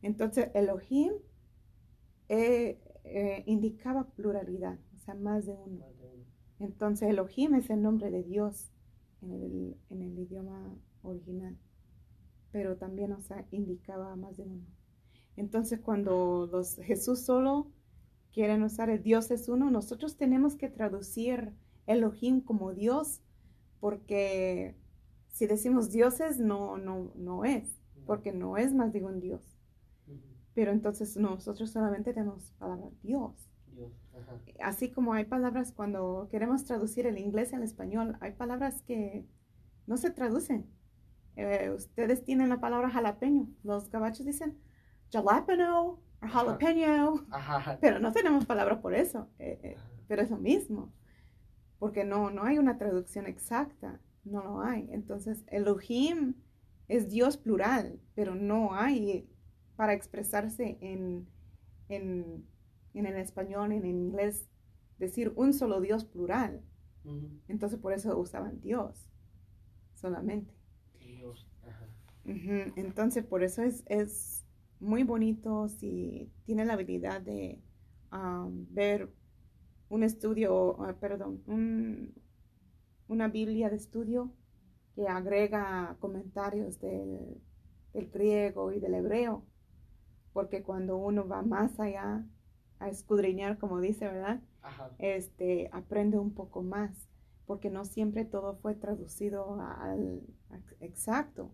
[0.00, 1.12] Entonces Elohim
[2.28, 5.84] eh, eh, indicaba pluralidad, o sea, más de uno.
[6.58, 8.70] Entonces Elohim es el nombre de Dios
[9.24, 11.56] en el, en el idioma original,
[12.52, 14.64] pero también, o sea, indicaba más de uno.
[15.36, 17.70] Entonces cuando los, Jesús solo
[18.32, 21.52] quieren usar el Dios es uno, nosotros tenemos que traducir
[21.86, 23.20] Elohim como Dios,
[23.80, 24.76] porque
[25.28, 29.42] si decimos dioses, no, no, no es, porque no es más de un Dios.
[30.54, 33.32] Pero entonces nosotros solamente tenemos palabra Dios.
[34.60, 39.26] Así como hay palabras cuando queremos traducir el inglés al español, hay palabras que
[39.86, 40.66] no se traducen.
[41.36, 43.48] Eh, ustedes tienen la palabra jalapeño.
[43.62, 44.58] Los gabachos dicen
[45.12, 47.26] jalapeno jalapeño,
[47.80, 49.76] pero no tenemos palabras por eso, eh, eh,
[50.08, 50.92] pero es lo mismo,
[51.78, 54.88] porque no, no hay una traducción exacta, no lo hay.
[54.90, 56.34] Entonces, Elohim
[56.88, 59.28] es Dios plural, pero no hay
[59.76, 61.28] para expresarse en,
[61.88, 62.46] en,
[62.94, 64.48] en el español, en inglés,
[64.98, 66.62] decir un solo Dios plural.
[67.48, 69.08] Entonces, por eso usaban Dios
[69.94, 70.54] solamente.
[72.76, 74.44] Entonces, por eso es, es
[74.80, 77.60] muy bonito si tiene la habilidad de
[78.70, 79.10] ver
[79.88, 81.42] un estudio, ah, perdón,
[83.08, 84.32] una Biblia de estudio
[84.94, 87.40] que agrega comentarios del
[87.94, 89.44] del griego y del hebreo,
[90.32, 92.26] porque cuando uno va más allá
[92.84, 94.40] a escudriñar, como dice, ¿verdad?
[94.62, 94.90] Ajá.
[94.98, 97.08] Este, aprende un poco más,
[97.46, 100.22] porque no siempre todo fue traducido al
[100.80, 101.50] exacto.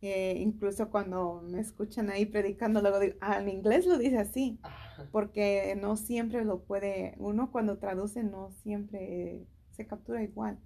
[0.00, 4.58] Eh, incluso cuando me escuchan ahí predicando, luego digo, ah, en inglés lo dice así,
[4.62, 5.08] Ajá.
[5.10, 10.58] porque no siempre lo puede, uno cuando traduce no siempre se captura igual.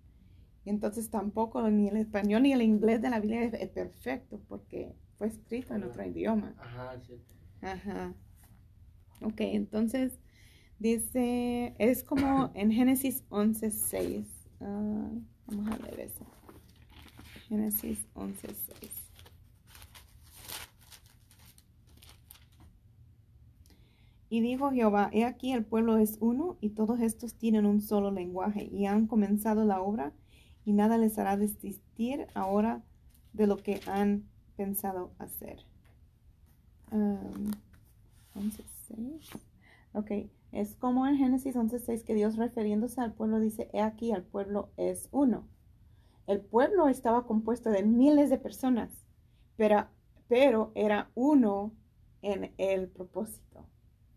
[0.64, 5.28] Entonces tampoco ni el español ni el inglés de la Biblia es, perfecto, porque fue
[5.28, 6.55] escrito en otro idioma.
[6.59, 7.22] Ajá, sí.
[7.62, 8.14] Ajá.
[9.20, 10.18] Ok, entonces
[10.78, 14.24] dice, es como en Génesis 11.6.
[14.60, 15.10] Ah,
[15.46, 16.24] vamos a leer eso.
[17.48, 19.08] Génesis 11.6.
[24.30, 28.10] Y dijo Jehová, he aquí el pueblo es uno y todos estos tienen un solo
[28.10, 30.12] lenguaje y han comenzado la obra
[30.66, 32.82] y nada les hará desistir ahora
[33.32, 34.24] de lo que han
[34.56, 35.64] pensado hacer.
[36.90, 37.52] Um,
[38.34, 38.77] 11.6.
[39.92, 40.11] Ok,
[40.53, 44.70] es como en Génesis 11.6 que Dios refiriéndose al pueblo dice, he aquí el pueblo
[44.76, 45.49] es uno.
[46.26, 48.90] El pueblo estaba compuesto de miles de personas,
[49.57, 49.88] pero,
[50.28, 51.72] pero era uno
[52.22, 53.66] en el propósito.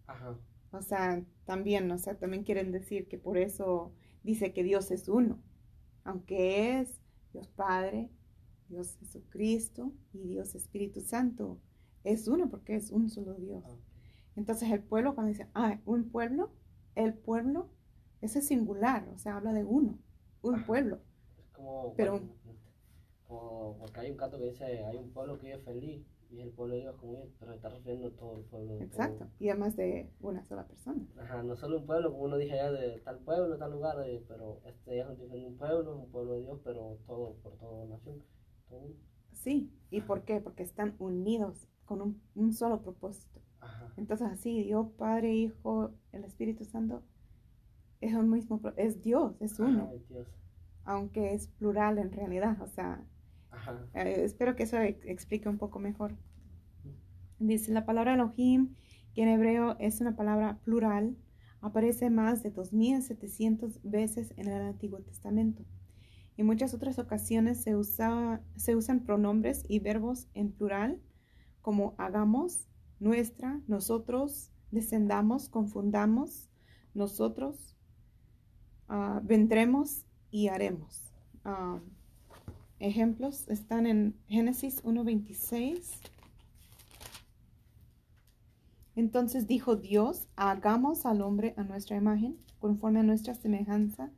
[0.07, 0.37] Ajá.
[0.71, 3.91] O sea, también, o sea, también quieren decir que por eso
[4.23, 5.39] dice que Dios es uno,
[6.03, 6.99] aunque es
[7.33, 8.09] Dios Padre,
[8.69, 11.59] Dios Jesucristo y Dios Espíritu Santo.
[12.03, 13.63] Es uno porque es un solo Dios.
[13.67, 13.75] Ah,
[14.35, 16.51] Entonces el pueblo, cuando dice, ah, un pueblo,
[16.95, 17.69] el pueblo,
[18.21, 19.97] eso es singular, o sea, habla de uno,
[20.41, 20.65] un Ajá.
[20.65, 20.99] pueblo.
[21.39, 22.29] Es como, Pero- bueno,
[23.27, 26.49] como, porque hay un canto que dice, hay un pueblo que vive feliz y el
[26.51, 28.79] pueblo de Dios como es, pero está refiriendo a todo el pueblo.
[28.79, 29.27] Exacto.
[29.39, 31.05] Y además de una sola persona.
[31.19, 34.23] Ajá, no solo un pueblo, como uno dije allá de tal pueblo, tal lugar, eh,
[34.27, 37.85] pero este es un, un pueblo, es un pueblo de Dios, pero todo, por toda
[37.85, 38.23] nación.
[38.69, 38.93] Todo.
[39.33, 39.71] Sí.
[39.89, 40.39] ¿Y por qué?
[40.39, 43.41] Porque están unidos con un, un solo propósito.
[43.61, 43.93] Ajá.
[43.97, 47.03] Entonces así, Dios, Padre, Hijo, el Espíritu Santo,
[48.01, 50.27] es un mismo, es Dios, es uno, Dios.
[50.85, 52.59] aunque es plural en realidad.
[52.61, 53.03] O sea,
[53.51, 53.85] Ajá.
[53.93, 56.15] Eh, espero que eso ex- explique un poco mejor.
[57.39, 58.75] Dice la palabra Elohim,
[59.13, 61.17] que en hebreo es una palabra plural,
[61.59, 65.63] aparece más de 2700 veces en el Antiguo Testamento.
[66.37, 70.99] En muchas otras ocasiones se, usa- se usan pronombres y verbos en plural,
[71.61, 72.67] como hagamos,
[73.01, 76.49] nuestra, nosotros, descendamos, confundamos,
[76.93, 77.75] nosotros,
[78.87, 81.11] ah, vendremos y haremos.
[81.43, 81.79] Ah,
[82.79, 85.81] ejemplos están en Génesis 1.26.
[88.95, 94.11] Entonces dijo Dios, hagamos al hombre a nuestra imagen, conforme a nuestra semejanza,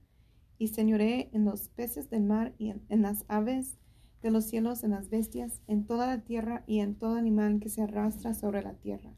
[0.57, 3.77] y señoré en los peces del mar y en, en las aves
[4.23, 7.69] de los cielos, en las bestias, en toda la tierra y en todo animal que
[7.69, 9.13] se arrastra sobre la tierra.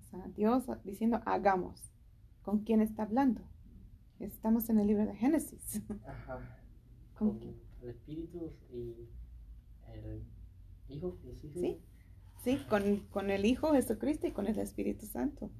[0.00, 1.92] O sea, Dios diciendo, hagamos.
[2.42, 3.42] ¿Con quién está hablando?
[4.18, 5.82] Estamos en el libro de Génesis.
[6.06, 6.40] Ajá.
[7.18, 9.08] ¿Con Con el Espíritu y
[9.92, 10.24] el
[10.88, 11.60] Hijo, los hijos.
[11.60, 11.78] Sí.
[12.42, 15.50] Sí, con, con el Hijo Jesucristo y con el Espíritu Santo.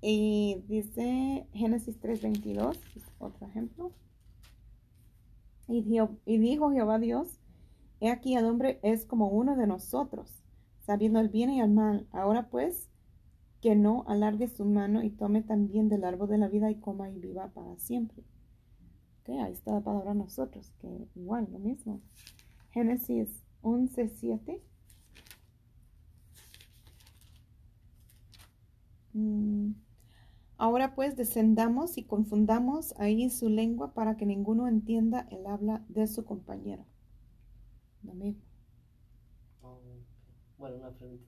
[0.00, 3.92] Y dice Génesis 3:22, es otro ejemplo.
[5.68, 5.84] Y,
[6.26, 7.38] y dijo Jehová Dios,
[8.02, 10.42] he aquí el hombre es como uno de nosotros,
[10.80, 12.08] sabiendo el bien y el mal.
[12.10, 12.90] Ahora pues,
[13.60, 17.10] que no alargue su mano y tome también del árbol de la vida y coma
[17.10, 18.24] y viva para siempre.
[19.20, 22.00] Ok, ahí está la palabra nosotros, que igual, lo mismo.
[22.72, 24.60] Génesis 11:7.
[29.12, 29.74] Mm.
[30.56, 36.08] Ahora pues descendamos y confundamos ahí su lengua para que ninguno entienda el habla de
[36.08, 36.84] su compañero.
[38.04, 38.42] Lo mismo.
[39.62, 39.80] Oh.
[40.58, 41.24] Bueno, una pregunta.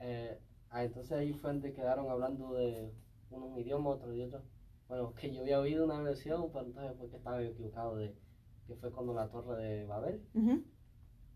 [0.00, 0.38] Eh,
[0.70, 2.92] ah, entonces ahí fue donde quedaron hablando de
[3.30, 4.42] unos idiomas, otros de otros.
[4.88, 8.14] Bueno, que yo había oído una versión, pero entonces fue que estaba equivocado de
[8.66, 10.20] que fue cuando la torre de Babel,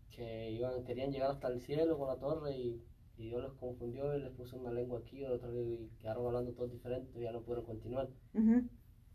[0.09, 2.83] que iban, querían llegar hasta el cielo con la torre y,
[3.17, 6.71] y Dios los confundió y les puso una lengua aquí, otra y quedaron hablando todos
[6.71, 8.09] diferentes y ya no pudieron continuar.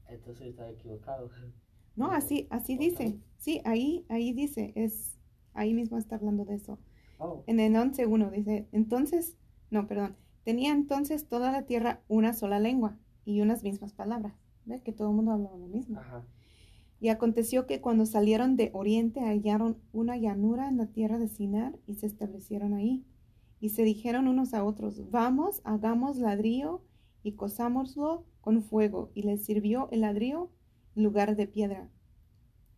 [0.08, 1.30] Entonces estaba equivocado.
[1.94, 3.20] No, así, así dice.
[3.36, 5.15] Sí, ahí, ahí dice, es,
[5.56, 6.78] ahí mismo está hablando de eso.
[7.18, 9.36] Oh, En el 11.1 dice, entonces,
[9.70, 14.34] no, perdón, tenía entonces toda la tierra una sola lengua y unas mismas palabras.
[14.64, 15.98] ¿Ves que todo el mundo hablaba lo mismo?
[15.98, 16.24] ajá.
[16.98, 21.78] Y aconteció que cuando salieron de oriente hallaron una llanura en la tierra de Sinar
[21.86, 23.04] y se establecieron ahí.
[23.60, 26.82] Y se dijeron unos a otros, vamos, hagamos ladrillo
[27.22, 29.10] y cosámoslo con fuego.
[29.14, 30.50] Y les sirvió el ladrillo
[30.94, 31.90] en lugar de piedra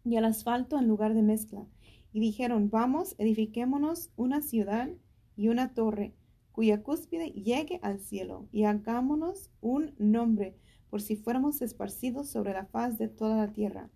[0.05, 1.67] y el asfalto en lugar de mezcla.
[2.13, 4.89] Y dijeron, vamos, edifiquémonos una ciudad
[5.37, 6.15] y una torre,
[6.53, 10.57] cuya cúspide llegue al cielo, y hagámonos un nombre,
[10.91, 13.91] por si fuéramos esparcidos sobre la faz de toda la tierra.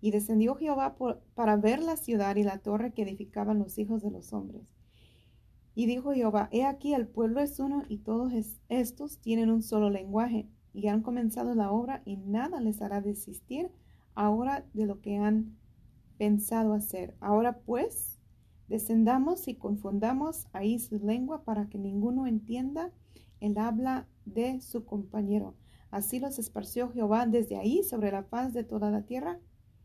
[0.00, 0.96] Y descendió Jehová
[1.34, 4.62] para ver la ciudad y la torre que edificaban los hijos de los hombres.
[5.74, 8.32] Y dijo Jehová, he aquí el pueblo es uno y todos
[8.68, 13.70] estos tienen un solo lenguaje y han comenzado la obra y nada les hará desistir
[14.14, 15.56] ahora de lo que han
[16.18, 17.14] pensado hacer.
[17.20, 18.18] Ahora pues,
[18.68, 22.92] descendamos y confundamos ahí su lengua para que ninguno entienda
[23.40, 25.54] el habla de su compañero.
[25.90, 29.38] Así los esparció Jehová desde ahí sobre la paz de toda la tierra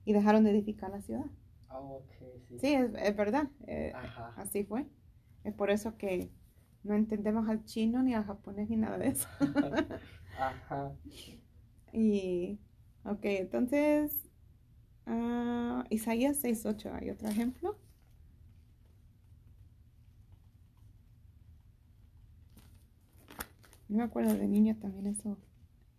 [0.03, 1.25] y dejaron de edificar la ciudad.
[1.69, 1.81] Ah,
[2.59, 3.49] sí, es, verdad.
[3.67, 3.93] Eh,
[4.35, 4.85] así fue.
[5.43, 6.29] Es por eso que
[6.83, 9.27] no entendemos al chino ni al japonés ni nada de eso.
[10.39, 10.91] Ajá.
[11.95, 12.59] Y,
[13.05, 14.27] ok, entonces,
[15.07, 17.77] uh, Isaías 6.8, ¿hay otro ejemplo?
[23.89, 25.37] Yo me acuerdo de niña también eso.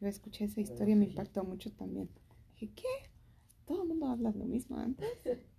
[0.01, 2.11] Yo escuché esa historia y me impactó mucho también.
[2.59, 3.11] Dije, ¿qué?
[3.67, 5.09] Todo el mundo habla lo mismo antes.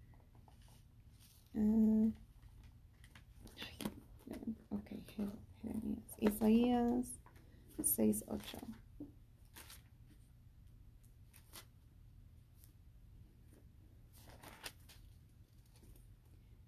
[1.57, 2.11] Uh,
[4.69, 4.89] Ok,
[5.61, 6.03] Jeremías.
[6.19, 7.19] Isaías
[7.81, 8.25] 6,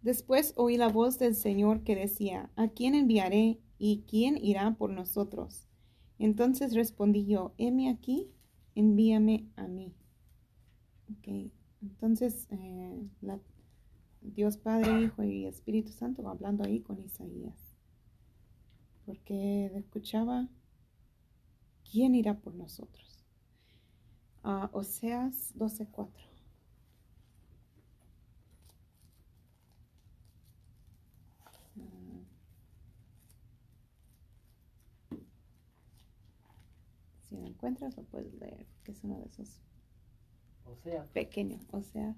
[0.08, 4.89] Después oí la voz del Señor que decía, ¿a quién enviaré y quién irá por
[4.89, 5.68] nosotros?
[6.18, 8.32] Entonces respondí yo, heme aquí,
[8.74, 9.93] envíame a mí.
[11.82, 13.08] Entonces eh,
[14.22, 17.68] Dios Padre, Hijo y Espíritu Santo hablando ahí con Isaías
[19.08, 20.49] porque escuchaba,
[21.89, 23.24] ¿quién irá por nosotros?
[24.43, 26.10] Uh, Oseas 12:4.
[31.78, 32.26] Uh,
[37.28, 39.60] si lo encuentras, lo puedes leer, que es uno de esos
[40.66, 41.10] Oseas.
[41.10, 41.68] pequeños.
[41.72, 42.16] Oseas.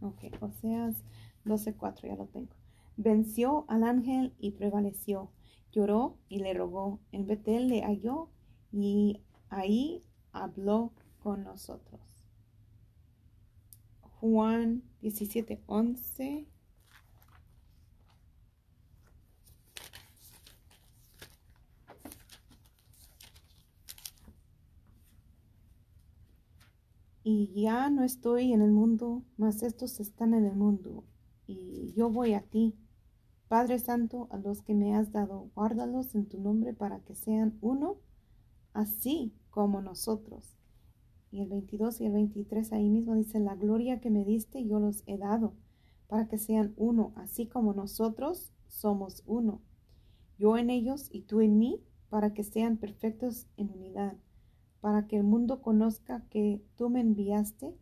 [0.00, 0.96] Ok, Oseas
[1.44, 2.54] 12:4, ya lo tengo.
[2.96, 5.30] Venció al ángel y prevaleció.
[5.72, 7.00] Lloró y le rogó.
[7.12, 8.30] En Betel le halló
[8.72, 10.92] y ahí habló
[11.22, 12.00] con nosotros.
[14.20, 15.60] Juan 17,
[27.28, 31.02] Y ya no estoy en el mundo, mas estos están en el mundo,
[31.48, 32.76] y yo voy a ti.
[33.48, 37.58] Padre Santo, a los que me has dado, guárdalos en tu nombre para que sean
[37.60, 37.96] uno,
[38.74, 40.56] así como nosotros.
[41.32, 44.78] Y el 22 y el 23 ahí mismo dice, la gloria que me diste yo
[44.78, 45.52] los he dado,
[46.06, 49.62] para que sean uno, así como nosotros somos uno.
[50.38, 54.16] Yo en ellos y tú en mí, para que sean perfectos en unidad,
[54.86, 57.74] para que el mundo conozca que tú me enviaste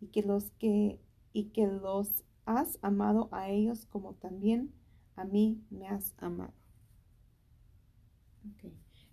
[0.00, 1.00] y que los que
[1.32, 4.72] y que los has amado a ellos como también
[5.16, 6.54] a mí me has amado.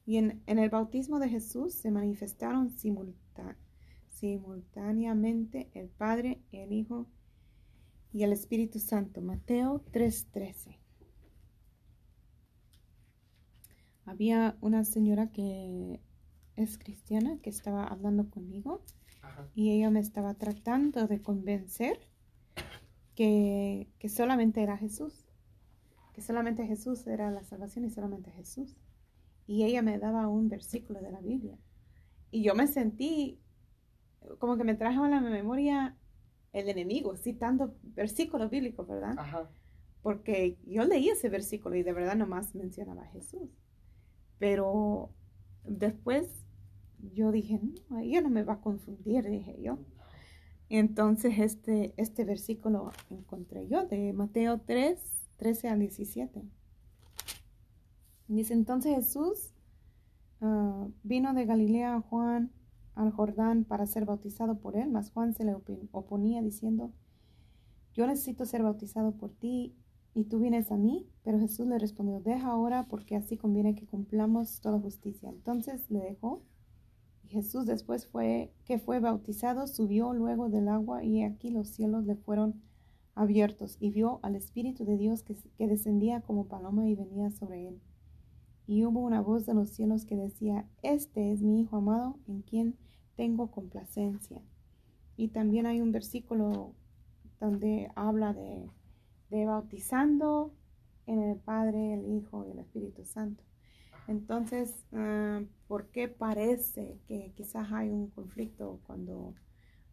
[0.06, 2.70] Y en, el bautismo de Jesús se manifestaron
[4.12, 7.08] simultáneamente el Padre, el Hijo
[8.14, 9.20] y el Espíritu Santo.
[9.20, 10.78] Mateo 3:13.
[14.06, 16.02] Había una señora que
[16.56, 18.82] es cristiana que estaba hablando conmigo
[19.56, 22.00] y ella me estaba tratando de convencer
[23.16, 25.26] que, que solamente era Jesús
[26.14, 28.76] que solamente Jesús era la salvación y solamente Jesús.
[29.48, 31.58] Y ella me daba un versículo de la Biblia.
[32.32, 33.40] Y yo me sentí
[34.40, 35.98] como que me trajo a la memoria
[36.54, 39.16] el enemigo citando versículos bíblicos, ¿verdad?
[39.18, 39.50] Ajá.
[40.02, 43.50] Porque yo leí ese versículo y de verdad nomás mencionaba a Jesús.
[44.38, 45.12] Pero
[45.66, 46.28] después
[47.14, 47.60] yo dije,
[47.90, 49.80] no, ella no me va a confundir, dije yo.
[50.70, 55.00] Entonces este, este versículo encontré yo de Mateo 3,
[55.38, 56.44] 13 al 17.
[58.28, 59.54] Dice entonces Jesús
[60.40, 62.52] ah, vino de Galilea a Juan
[62.96, 65.56] al Jordán para ser bautizado por él, mas Juan se le
[65.92, 66.92] oponía diciendo,
[67.94, 69.76] yo necesito ser bautizado por ti
[70.14, 71.08] y tú vienes a mí.
[71.24, 75.30] Pero Jesús le respondió, deja ahora porque así conviene que cumplamos toda justicia.
[75.30, 76.42] Entonces le dejó.
[77.24, 82.06] Y Jesús después fue que fue bautizado, subió luego del agua y aquí los cielos
[82.06, 82.62] le fueron
[83.14, 85.36] abiertos y vio al Espíritu de Dios que,
[85.68, 87.82] descendía como paloma y venía sobre él.
[88.68, 92.42] Y hubo una voz de los cielos que decía, Este es mi Hijo amado en
[92.42, 92.78] quien
[93.16, 94.42] tengo complacencia.
[95.18, 96.74] Y también hay un versículo
[97.40, 98.70] donde habla de,
[99.32, 100.54] de bautizando
[101.08, 103.44] en el Padre, el Hijo y el Espíritu Santo.
[104.08, 109.34] Entonces, ah, ¿por qué parece que quizás hay un conflicto cuando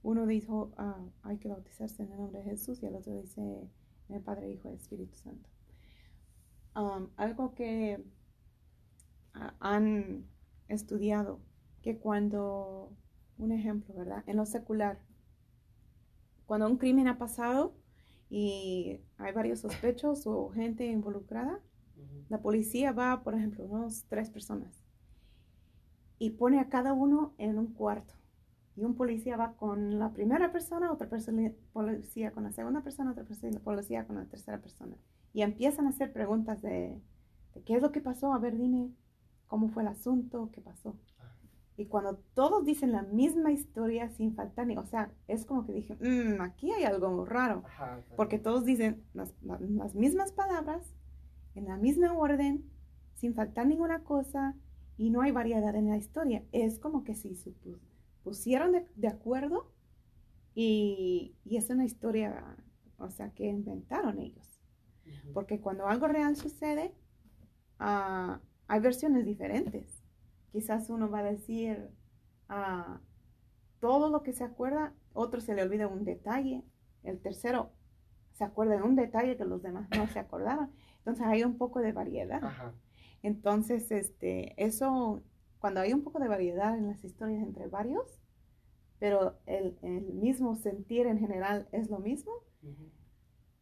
[0.02, 3.40] uno dijo ah, hay que bautizarse en el nombre de Jesús y el otro dice
[4.08, 5.48] en el Padre, Hijo y Espíritu Santo?
[6.74, 8.04] Um, algo que
[9.34, 10.26] ah, han
[10.66, 11.40] estudiado,
[11.82, 12.92] que cuando,
[13.38, 14.24] un ejemplo, ¿verdad?
[14.26, 14.98] En lo secular,
[16.46, 17.77] cuando un crimen ha pasado
[18.30, 21.60] y hay varios sospechosos o gente involucrada,
[22.28, 24.84] la policía va, por ejemplo, unos tres personas
[26.18, 28.14] y pone a cada uno en un cuarto.
[28.76, 33.10] Y un policía va con la primera persona, otra persona, policía con la segunda persona,
[33.10, 34.96] otra persona, policía con la tercera persona.
[35.32, 37.00] Y empiezan a hacer preguntas de,
[37.54, 38.92] de qué es lo que pasó, a ver, dime
[39.48, 40.96] cómo fue el asunto, qué pasó.
[41.78, 45.72] Y cuando todos dicen la misma historia sin faltar ni, o sea, es como que
[45.72, 47.62] dije, mmm, aquí hay algo raro,
[48.16, 50.92] porque todos dicen las, las, mismas palabras,
[51.54, 52.64] en la misma orden,
[53.14, 54.56] sin faltar ninguna cosa,
[54.96, 56.42] y no hay variedad en la historia.
[56.50, 57.54] Es como que si se
[58.24, 59.70] pusieron de, de acuerdo
[60.56, 62.56] y, y, es una historia,
[62.98, 64.60] o sea, que inventaron ellos.
[65.32, 66.92] Porque cuando algo real sucede,
[67.78, 69.97] uh, hay versiones diferentes.
[70.50, 71.90] Quizás uno va a decir
[72.48, 72.98] uh,
[73.80, 76.64] todo lo que se acuerda, otro se le olvida un detalle,
[77.02, 77.72] el tercero
[78.32, 80.70] se acuerda de un detalle que los demás no se acordaban.
[80.98, 82.42] Entonces hay un poco de variedad.
[82.44, 82.72] Ajá.
[83.22, 85.22] Entonces, este, eso,
[85.58, 88.20] cuando hay un poco de variedad en las historias entre varios,
[88.98, 92.32] pero el, el mismo sentir en general es lo mismo,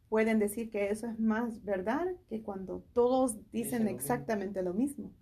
[0.08, 5.12] pueden decir que eso es más verdad que cuando todos dicen exactamente lo mismo.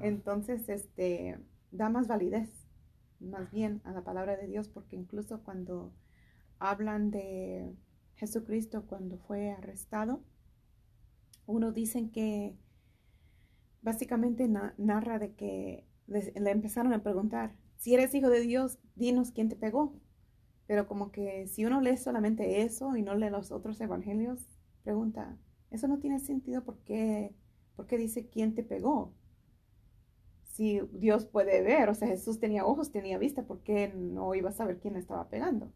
[0.00, 1.38] Entonces, este,
[1.70, 2.50] da más validez,
[3.20, 5.92] más bien, a la palabra de Dios, porque incluso cuando
[6.58, 7.74] hablan de
[8.16, 10.22] Jesucristo cuando fue arrestado,
[11.46, 12.56] uno dicen que
[13.82, 19.48] básicamente narra de que le empezaron a preguntar, si eres hijo de Dios, dinos quién
[19.48, 19.94] te pegó.
[20.66, 24.46] Pero como que si uno lee solamente eso y no lee los otros evangelios,
[24.82, 25.38] pregunta,
[25.70, 27.34] eso no tiene sentido porque,
[27.76, 29.14] porque dice quién te pegó.
[30.58, 34.48] Si Dios puede ver, o sea, Jesús tenía ojos, tenía vista, ¿por qué no iba
[34.48, 35.72] a saber quién estaba pegando?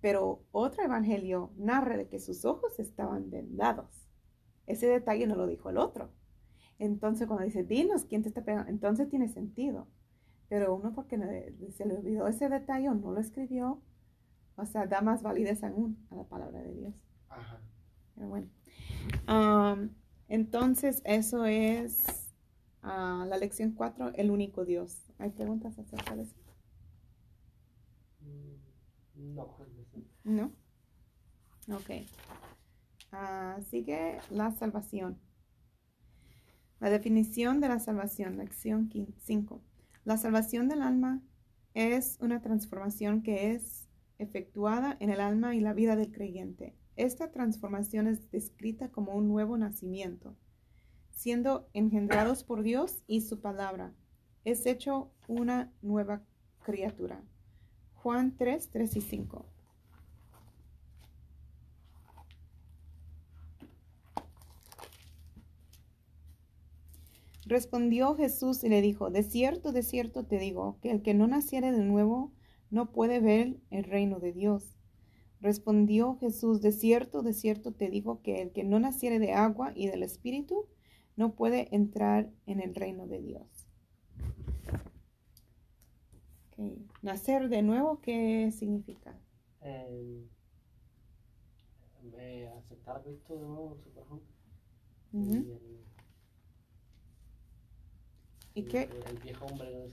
[0.00, 4.08] Pero otro evangelio narra de que sus ojos estaban vendados.
[4.66, 6.10] Ese detalle no lo dijo el otro.
[6.80, 9.86] Entonces cuando dice, dinos quién te está pegando, entonces tiene sentido.
[10.48, 11.16] Pero uno porque
[11.70, 13.80] se le olvidó ese detalle o no lo escribió,
[14.56, 16.94] o sea, da más validez aún a la palabra de Dios.
[17.28, 17.60] Ajá.
[18.16, 18.48] Pero bueno.
[20.26, 22.19] entonces, eso es
[22.82, 25.10] uh, la lección 4, el único Dios.
[25.18, 26.36] ¿Hay preguntas acerca de eso?
[28.20, 29.56] Mm, no.
[30.24, 30.52] ¿No?
[31.76, 31.90] Ok.
[33.12, 35.18] Uh, sigue la salvación.
[36.80, 39.62] La definición de la salvación, lección 5.
[40.04, 41.20] La salvación del alma
[41.74, 43.86] es una transformación que es
[44.18, 46.74] efectuada en el alma y la vida del creyente.
[46.96, 50.36] Esta transformación es descrita como un nuevo nacimiento,
[51.20, 53.92] siendo engendrados por Dios y su palabra.
[54.46, 56.22] Es hecho una nueva
[56.62, 57.22] criatura.
[57.92, 59.44] Juan 3, 3 y 5.
[67.44, 71.26] Respondió Jesús y le dijo, de cierto, de cierto te digo, que el que no
[71.26, 72.32] naciere de nuevo
[72.70, 74.78] no puede ver el reino de Dios.
[75.42, 79.72] Respondió Jesús, de cierto, de cierto te digo que el que no naciere de agua
[79.74, 80.66] y del Espíritu
[81.16, 83.66] no puede entrar en el reino de Dios.
[87.02, 89.18] Nacer de nuevo, ¿qué significa?
[89.62, 90.26] Eh,
[92.58, 94.20] aceptar a Cristo de nuevo su corazón.
[98.54, 98.82] ¿Y, qué?
[99.06, 99.90] El, viejo hombre,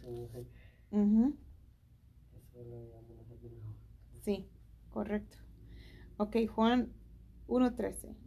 [4.22, 4.50] Sí,
[4.90, 5.38] correcto.
[6.18, 6.92] Ok, Juan
[7.48, 8.27] 1.13.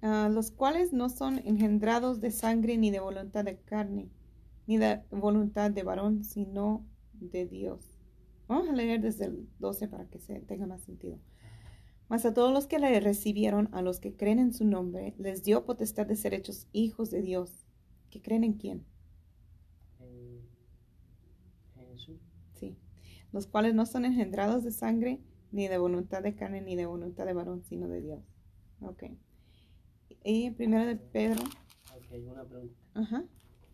[0.00, 4.08] Ah, los cuales no son engendrados de sangre ni de voluntad de carne,
[4.66, 7.84] ni de voluntad de varón, sino de Dios.
[8.46, 11.18] Vamos a leer desde el 12 para que se tenga más sentido.
[12.08, 15.42] Mas a todos los que le recibieron, a los que creen en su nombre, les
[15.42, 17.66] dio potestad de ser hechos hijos de Dios.
[18.10, 18.86] ¿Que creen en quién?
[23.32, 25.20] los cuales no son engendrados de sangre,
[25.50, 28.20] ni de voluntad de carne, ni de voluntad de varón, sino de Dios.
[28.80, 29.04] Ok.
[30.30, 31.40] Y primero de Pedro.
[31.96, 32.74] Ok, una pregunta.
[32.92, 33.24] Ajá.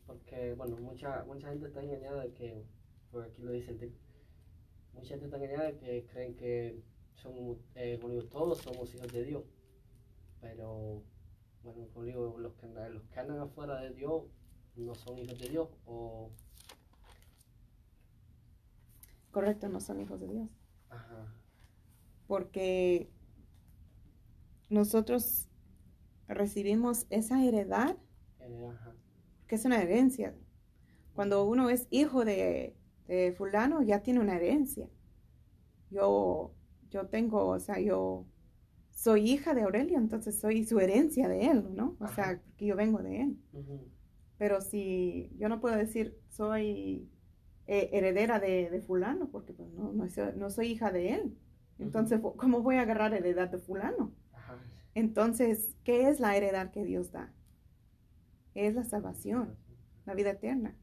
[0.06, 2.64] Porque, bueno, mucha, mucha gente está engañada de que,
[3.10, 3.92] por aquí lo dice el
[4.92, 6.80] mucha gente está engañada que creen que
[7.16, 7.98] somos, eh,
[8.30, 9.42] todos somos hijos de Dios.
[10.40, 11.02] Pero,
[11.64, 14.22] bueno, como digo, los que, andan- los que andan afuera de Dios
[14.76, 15.68] no son hijos de Dios.
[15.86, 16.30] O,
[19.32, 20.48] Correcto, no son hijos de Dios.
[20.88, 21.26] ajá,
[22.28, 23.10] Porque
[24.70, 25.48] nosotros
[26.28, 27.96] recibimos esa heredad,
[29.46, 30.34] que es una herencia.
[31.14, 32.76] Cuando uno es hijo de,
[33.08, 34.88] de fulano, ya tiene una herencia.
[35.90, 36.52] Yo,
[36.90, 38.26] yo tengo, o sea, yo
[38.92, 41.96] soy hija de Aurelio, entonces soy su herencia de él, ¿no?
[42.00, 43.38] O sea, porque yo vengo de él.
[44.38, 47.08] Pero si yo no puedo decir soy
[47.66, 51.38] eh, heredera de, de fulano, porque pues no, no, soy, no soy hija de él.
[51.78, 54.12] Entonces, ¿cómo voy a agarrar heredad de fulano?
[54.94, 57.32] Entonces, ¿qué es la heredad que Dios da?
[58.54, 59.56] Es la salvación,
[60.06, 60.76] la vida eterna.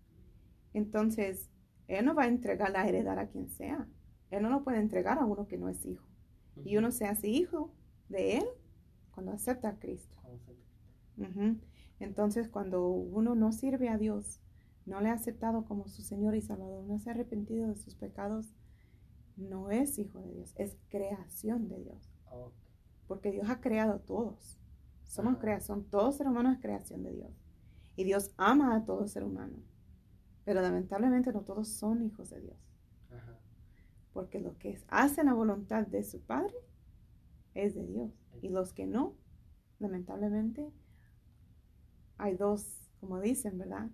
[0.73, 1.49] Entonces,
[1.87, 3.87] Él no va a entregar la heredad a quien sea.
[4.29, 6.05] Él no lo puede entregar a uno que no es hijo.
[6.63, 7.73] Y uno se hace hijo
[8.09, 8.45] de Él
[9.11, 10.17] cuando acepta a Cristo.
[11.99, 14.39] Entonces, cuando uno no sirve a Dios,
[14.85, 17.95] no le ha aceptado como su Señor y Salvador, no se ha arrepentido de sus
[17.95, 18.55] pecados,
[19.37, 22.09] no es hijo de Dios, es creación de Dios.
[23.11, 24.57] Porque Dios ha creado a todos.
[25.03, 27.33] Somos creación, todo ser humano es creación de Dios.
[27.97, 29.57] Y Dios ama a todo ser humano.
[30.45, 32.55] Pero lamentablemente no todos son hijos de Dios.
[33.09, 33.37] ajá,
[34.13, 36.55] Porque los que hacen la voluntad de su Padre
[37.53, 38.13] es de Dios.
[38.41, 39.17] Y los que no,
[39.79, 40.71] lamentablemente,
[42.17, 43.89] hay dos, como dicen, ¿verdad?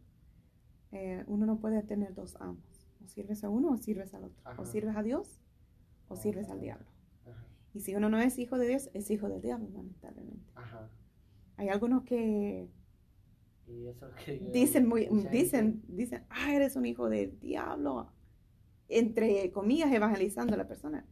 [0.91, 2.87] Eh, uno no puede tener dos amos.
[3.03, 4.43] O sirves a uno o sirves al otro.
[4.43, 4.61] Ajá.
[4.61, 5.39] O sirves a Dios
[6.07, 6.96] o sirves al diablo.
[7.77, 10.51] Y si uno no es hijo de Dios, es hijo del diablo, lamentablemente.
[10.55, 10.89] ajá.
[11.57, 12.69] Hay algunos que
[13.67, 14.07] Y eso
[14.51, 18.11] dicen, muy, dicen, dicen, ah, eres un hijo del diablo,
[18.89, 21.05] entre comillas, evangelizando a la persona.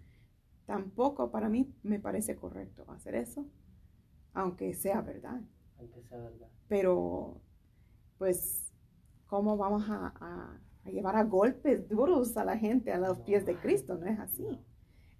[0.66, 3.45] Tampoco para mí me parece correcto hacer eso,
[4.34, 5.41] aunque sea verdad.
[5.78, 6.49] Aunque sea verdad.
[6.68, 7.41] Pero,
[8.18, 8.74] pues,
[9.28, 13.24] ¿cómo vamos a, a- a llevar a golpes duros a la gente a los No,
[13.26, 13.97] pies de Cristo?
[13.97, 14.43] No es así.
[14.43, 14.59] no.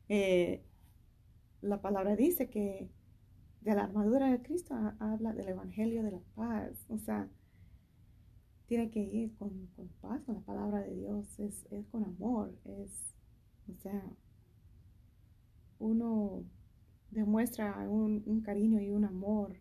[0.10, 0.64] Eh,
[1.66, 2.90] la palabra dice que
[3.62, 6.86] de la armadura de Cristo ha- habla del evangelio de la paz.
[6.90, 7.30] O sea,
[8.68, 12.54] tiene que ir con, con paz, con la palabra de Dios, es, es con amor,
[12.66, 13.16] es,
[13.70, 14.04] o sea,
[15.80, 16.44] uno
[17.12, 19.56] demuestra un, cariño y un amor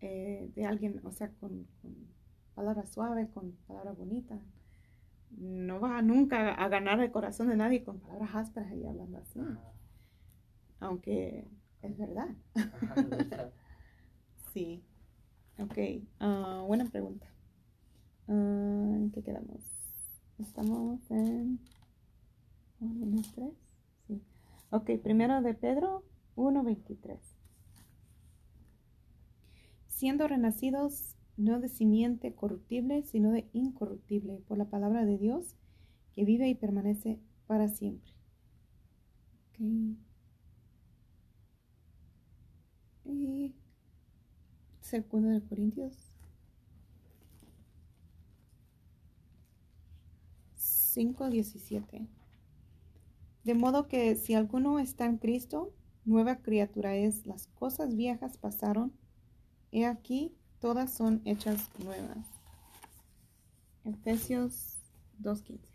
[0.00, 1.94] eh, de alguien, o sea, con, con
[2.54, 4.40] palabras suaves, con palabras bonitas.
[5.38, 9.40] No vas nunca a ganar el corazón de nadie con palabras ásperas y hablando así,
[10.80, 11.46] aunque
[11.82, 12.28] es verdad.
[12.54, 13.52] ajá, es verdad.
[14.52, 14.82] Sí.
[15.58, 15.78] Ok,
[16.18, 17.26] ah, buena pregunta.
[18.28, 19.62] Ah, ¿En qué quedamos?
[20.38, 21.60] Estamos en...
[22.80, 23.52] uno, dos, tres.
[24.06, 24.22] Sí.
[24.70, 26.04] Ok, primero de Pedro
[26.36, 27.18] 1.23.
[29.88, 35.56] Siendo renacidos no de simiente corruptible, sino de incorruptible, por la palabra de Dios,
[36.12, 38.12] que vive y permanece para siempre.
[39.50, 40.09] Ok.
[43.10, 43.54] Y
[44.80, 45.94] Segundo de Corintios
[50.56, 52.08] 5:17.
[53.44, 55.72] De modo que si alguno está en Cristo,
[56.04, 58.92] nueva criatura es, las cosas viejas pasaron,
[59.72, 62.26] he aquí, todas son hechas nuevas.
[63.84, 64.78] Efesios
[65.18, 65.69] 2:15.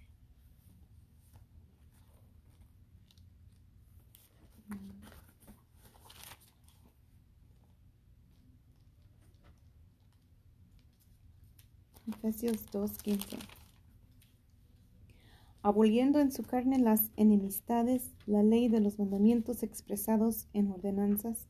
[12.07, 13.37] Efesios 2:15.
[15.61, 21.47] Aboliendo en su carne las enemistades, la ley de los mandamientos expresados en ordenanzas,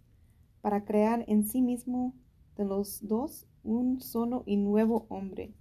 [0.61, 2.13] para crear en sí mismo
[2.55, 5.53] de los dos un solo y nuevo hombre,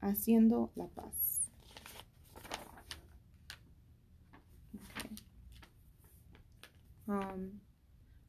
[0.00, 1.34] haciendo la paz.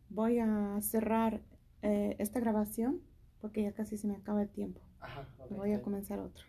[0.10, 1.42] Voy a cerrar
[1.82, 3.02] eh, esta grabación
[3.42, 4.85] porque ya casi se me acaba el tiempo.
[5.06, 6.44] Ajá, Voy a comenzar otro.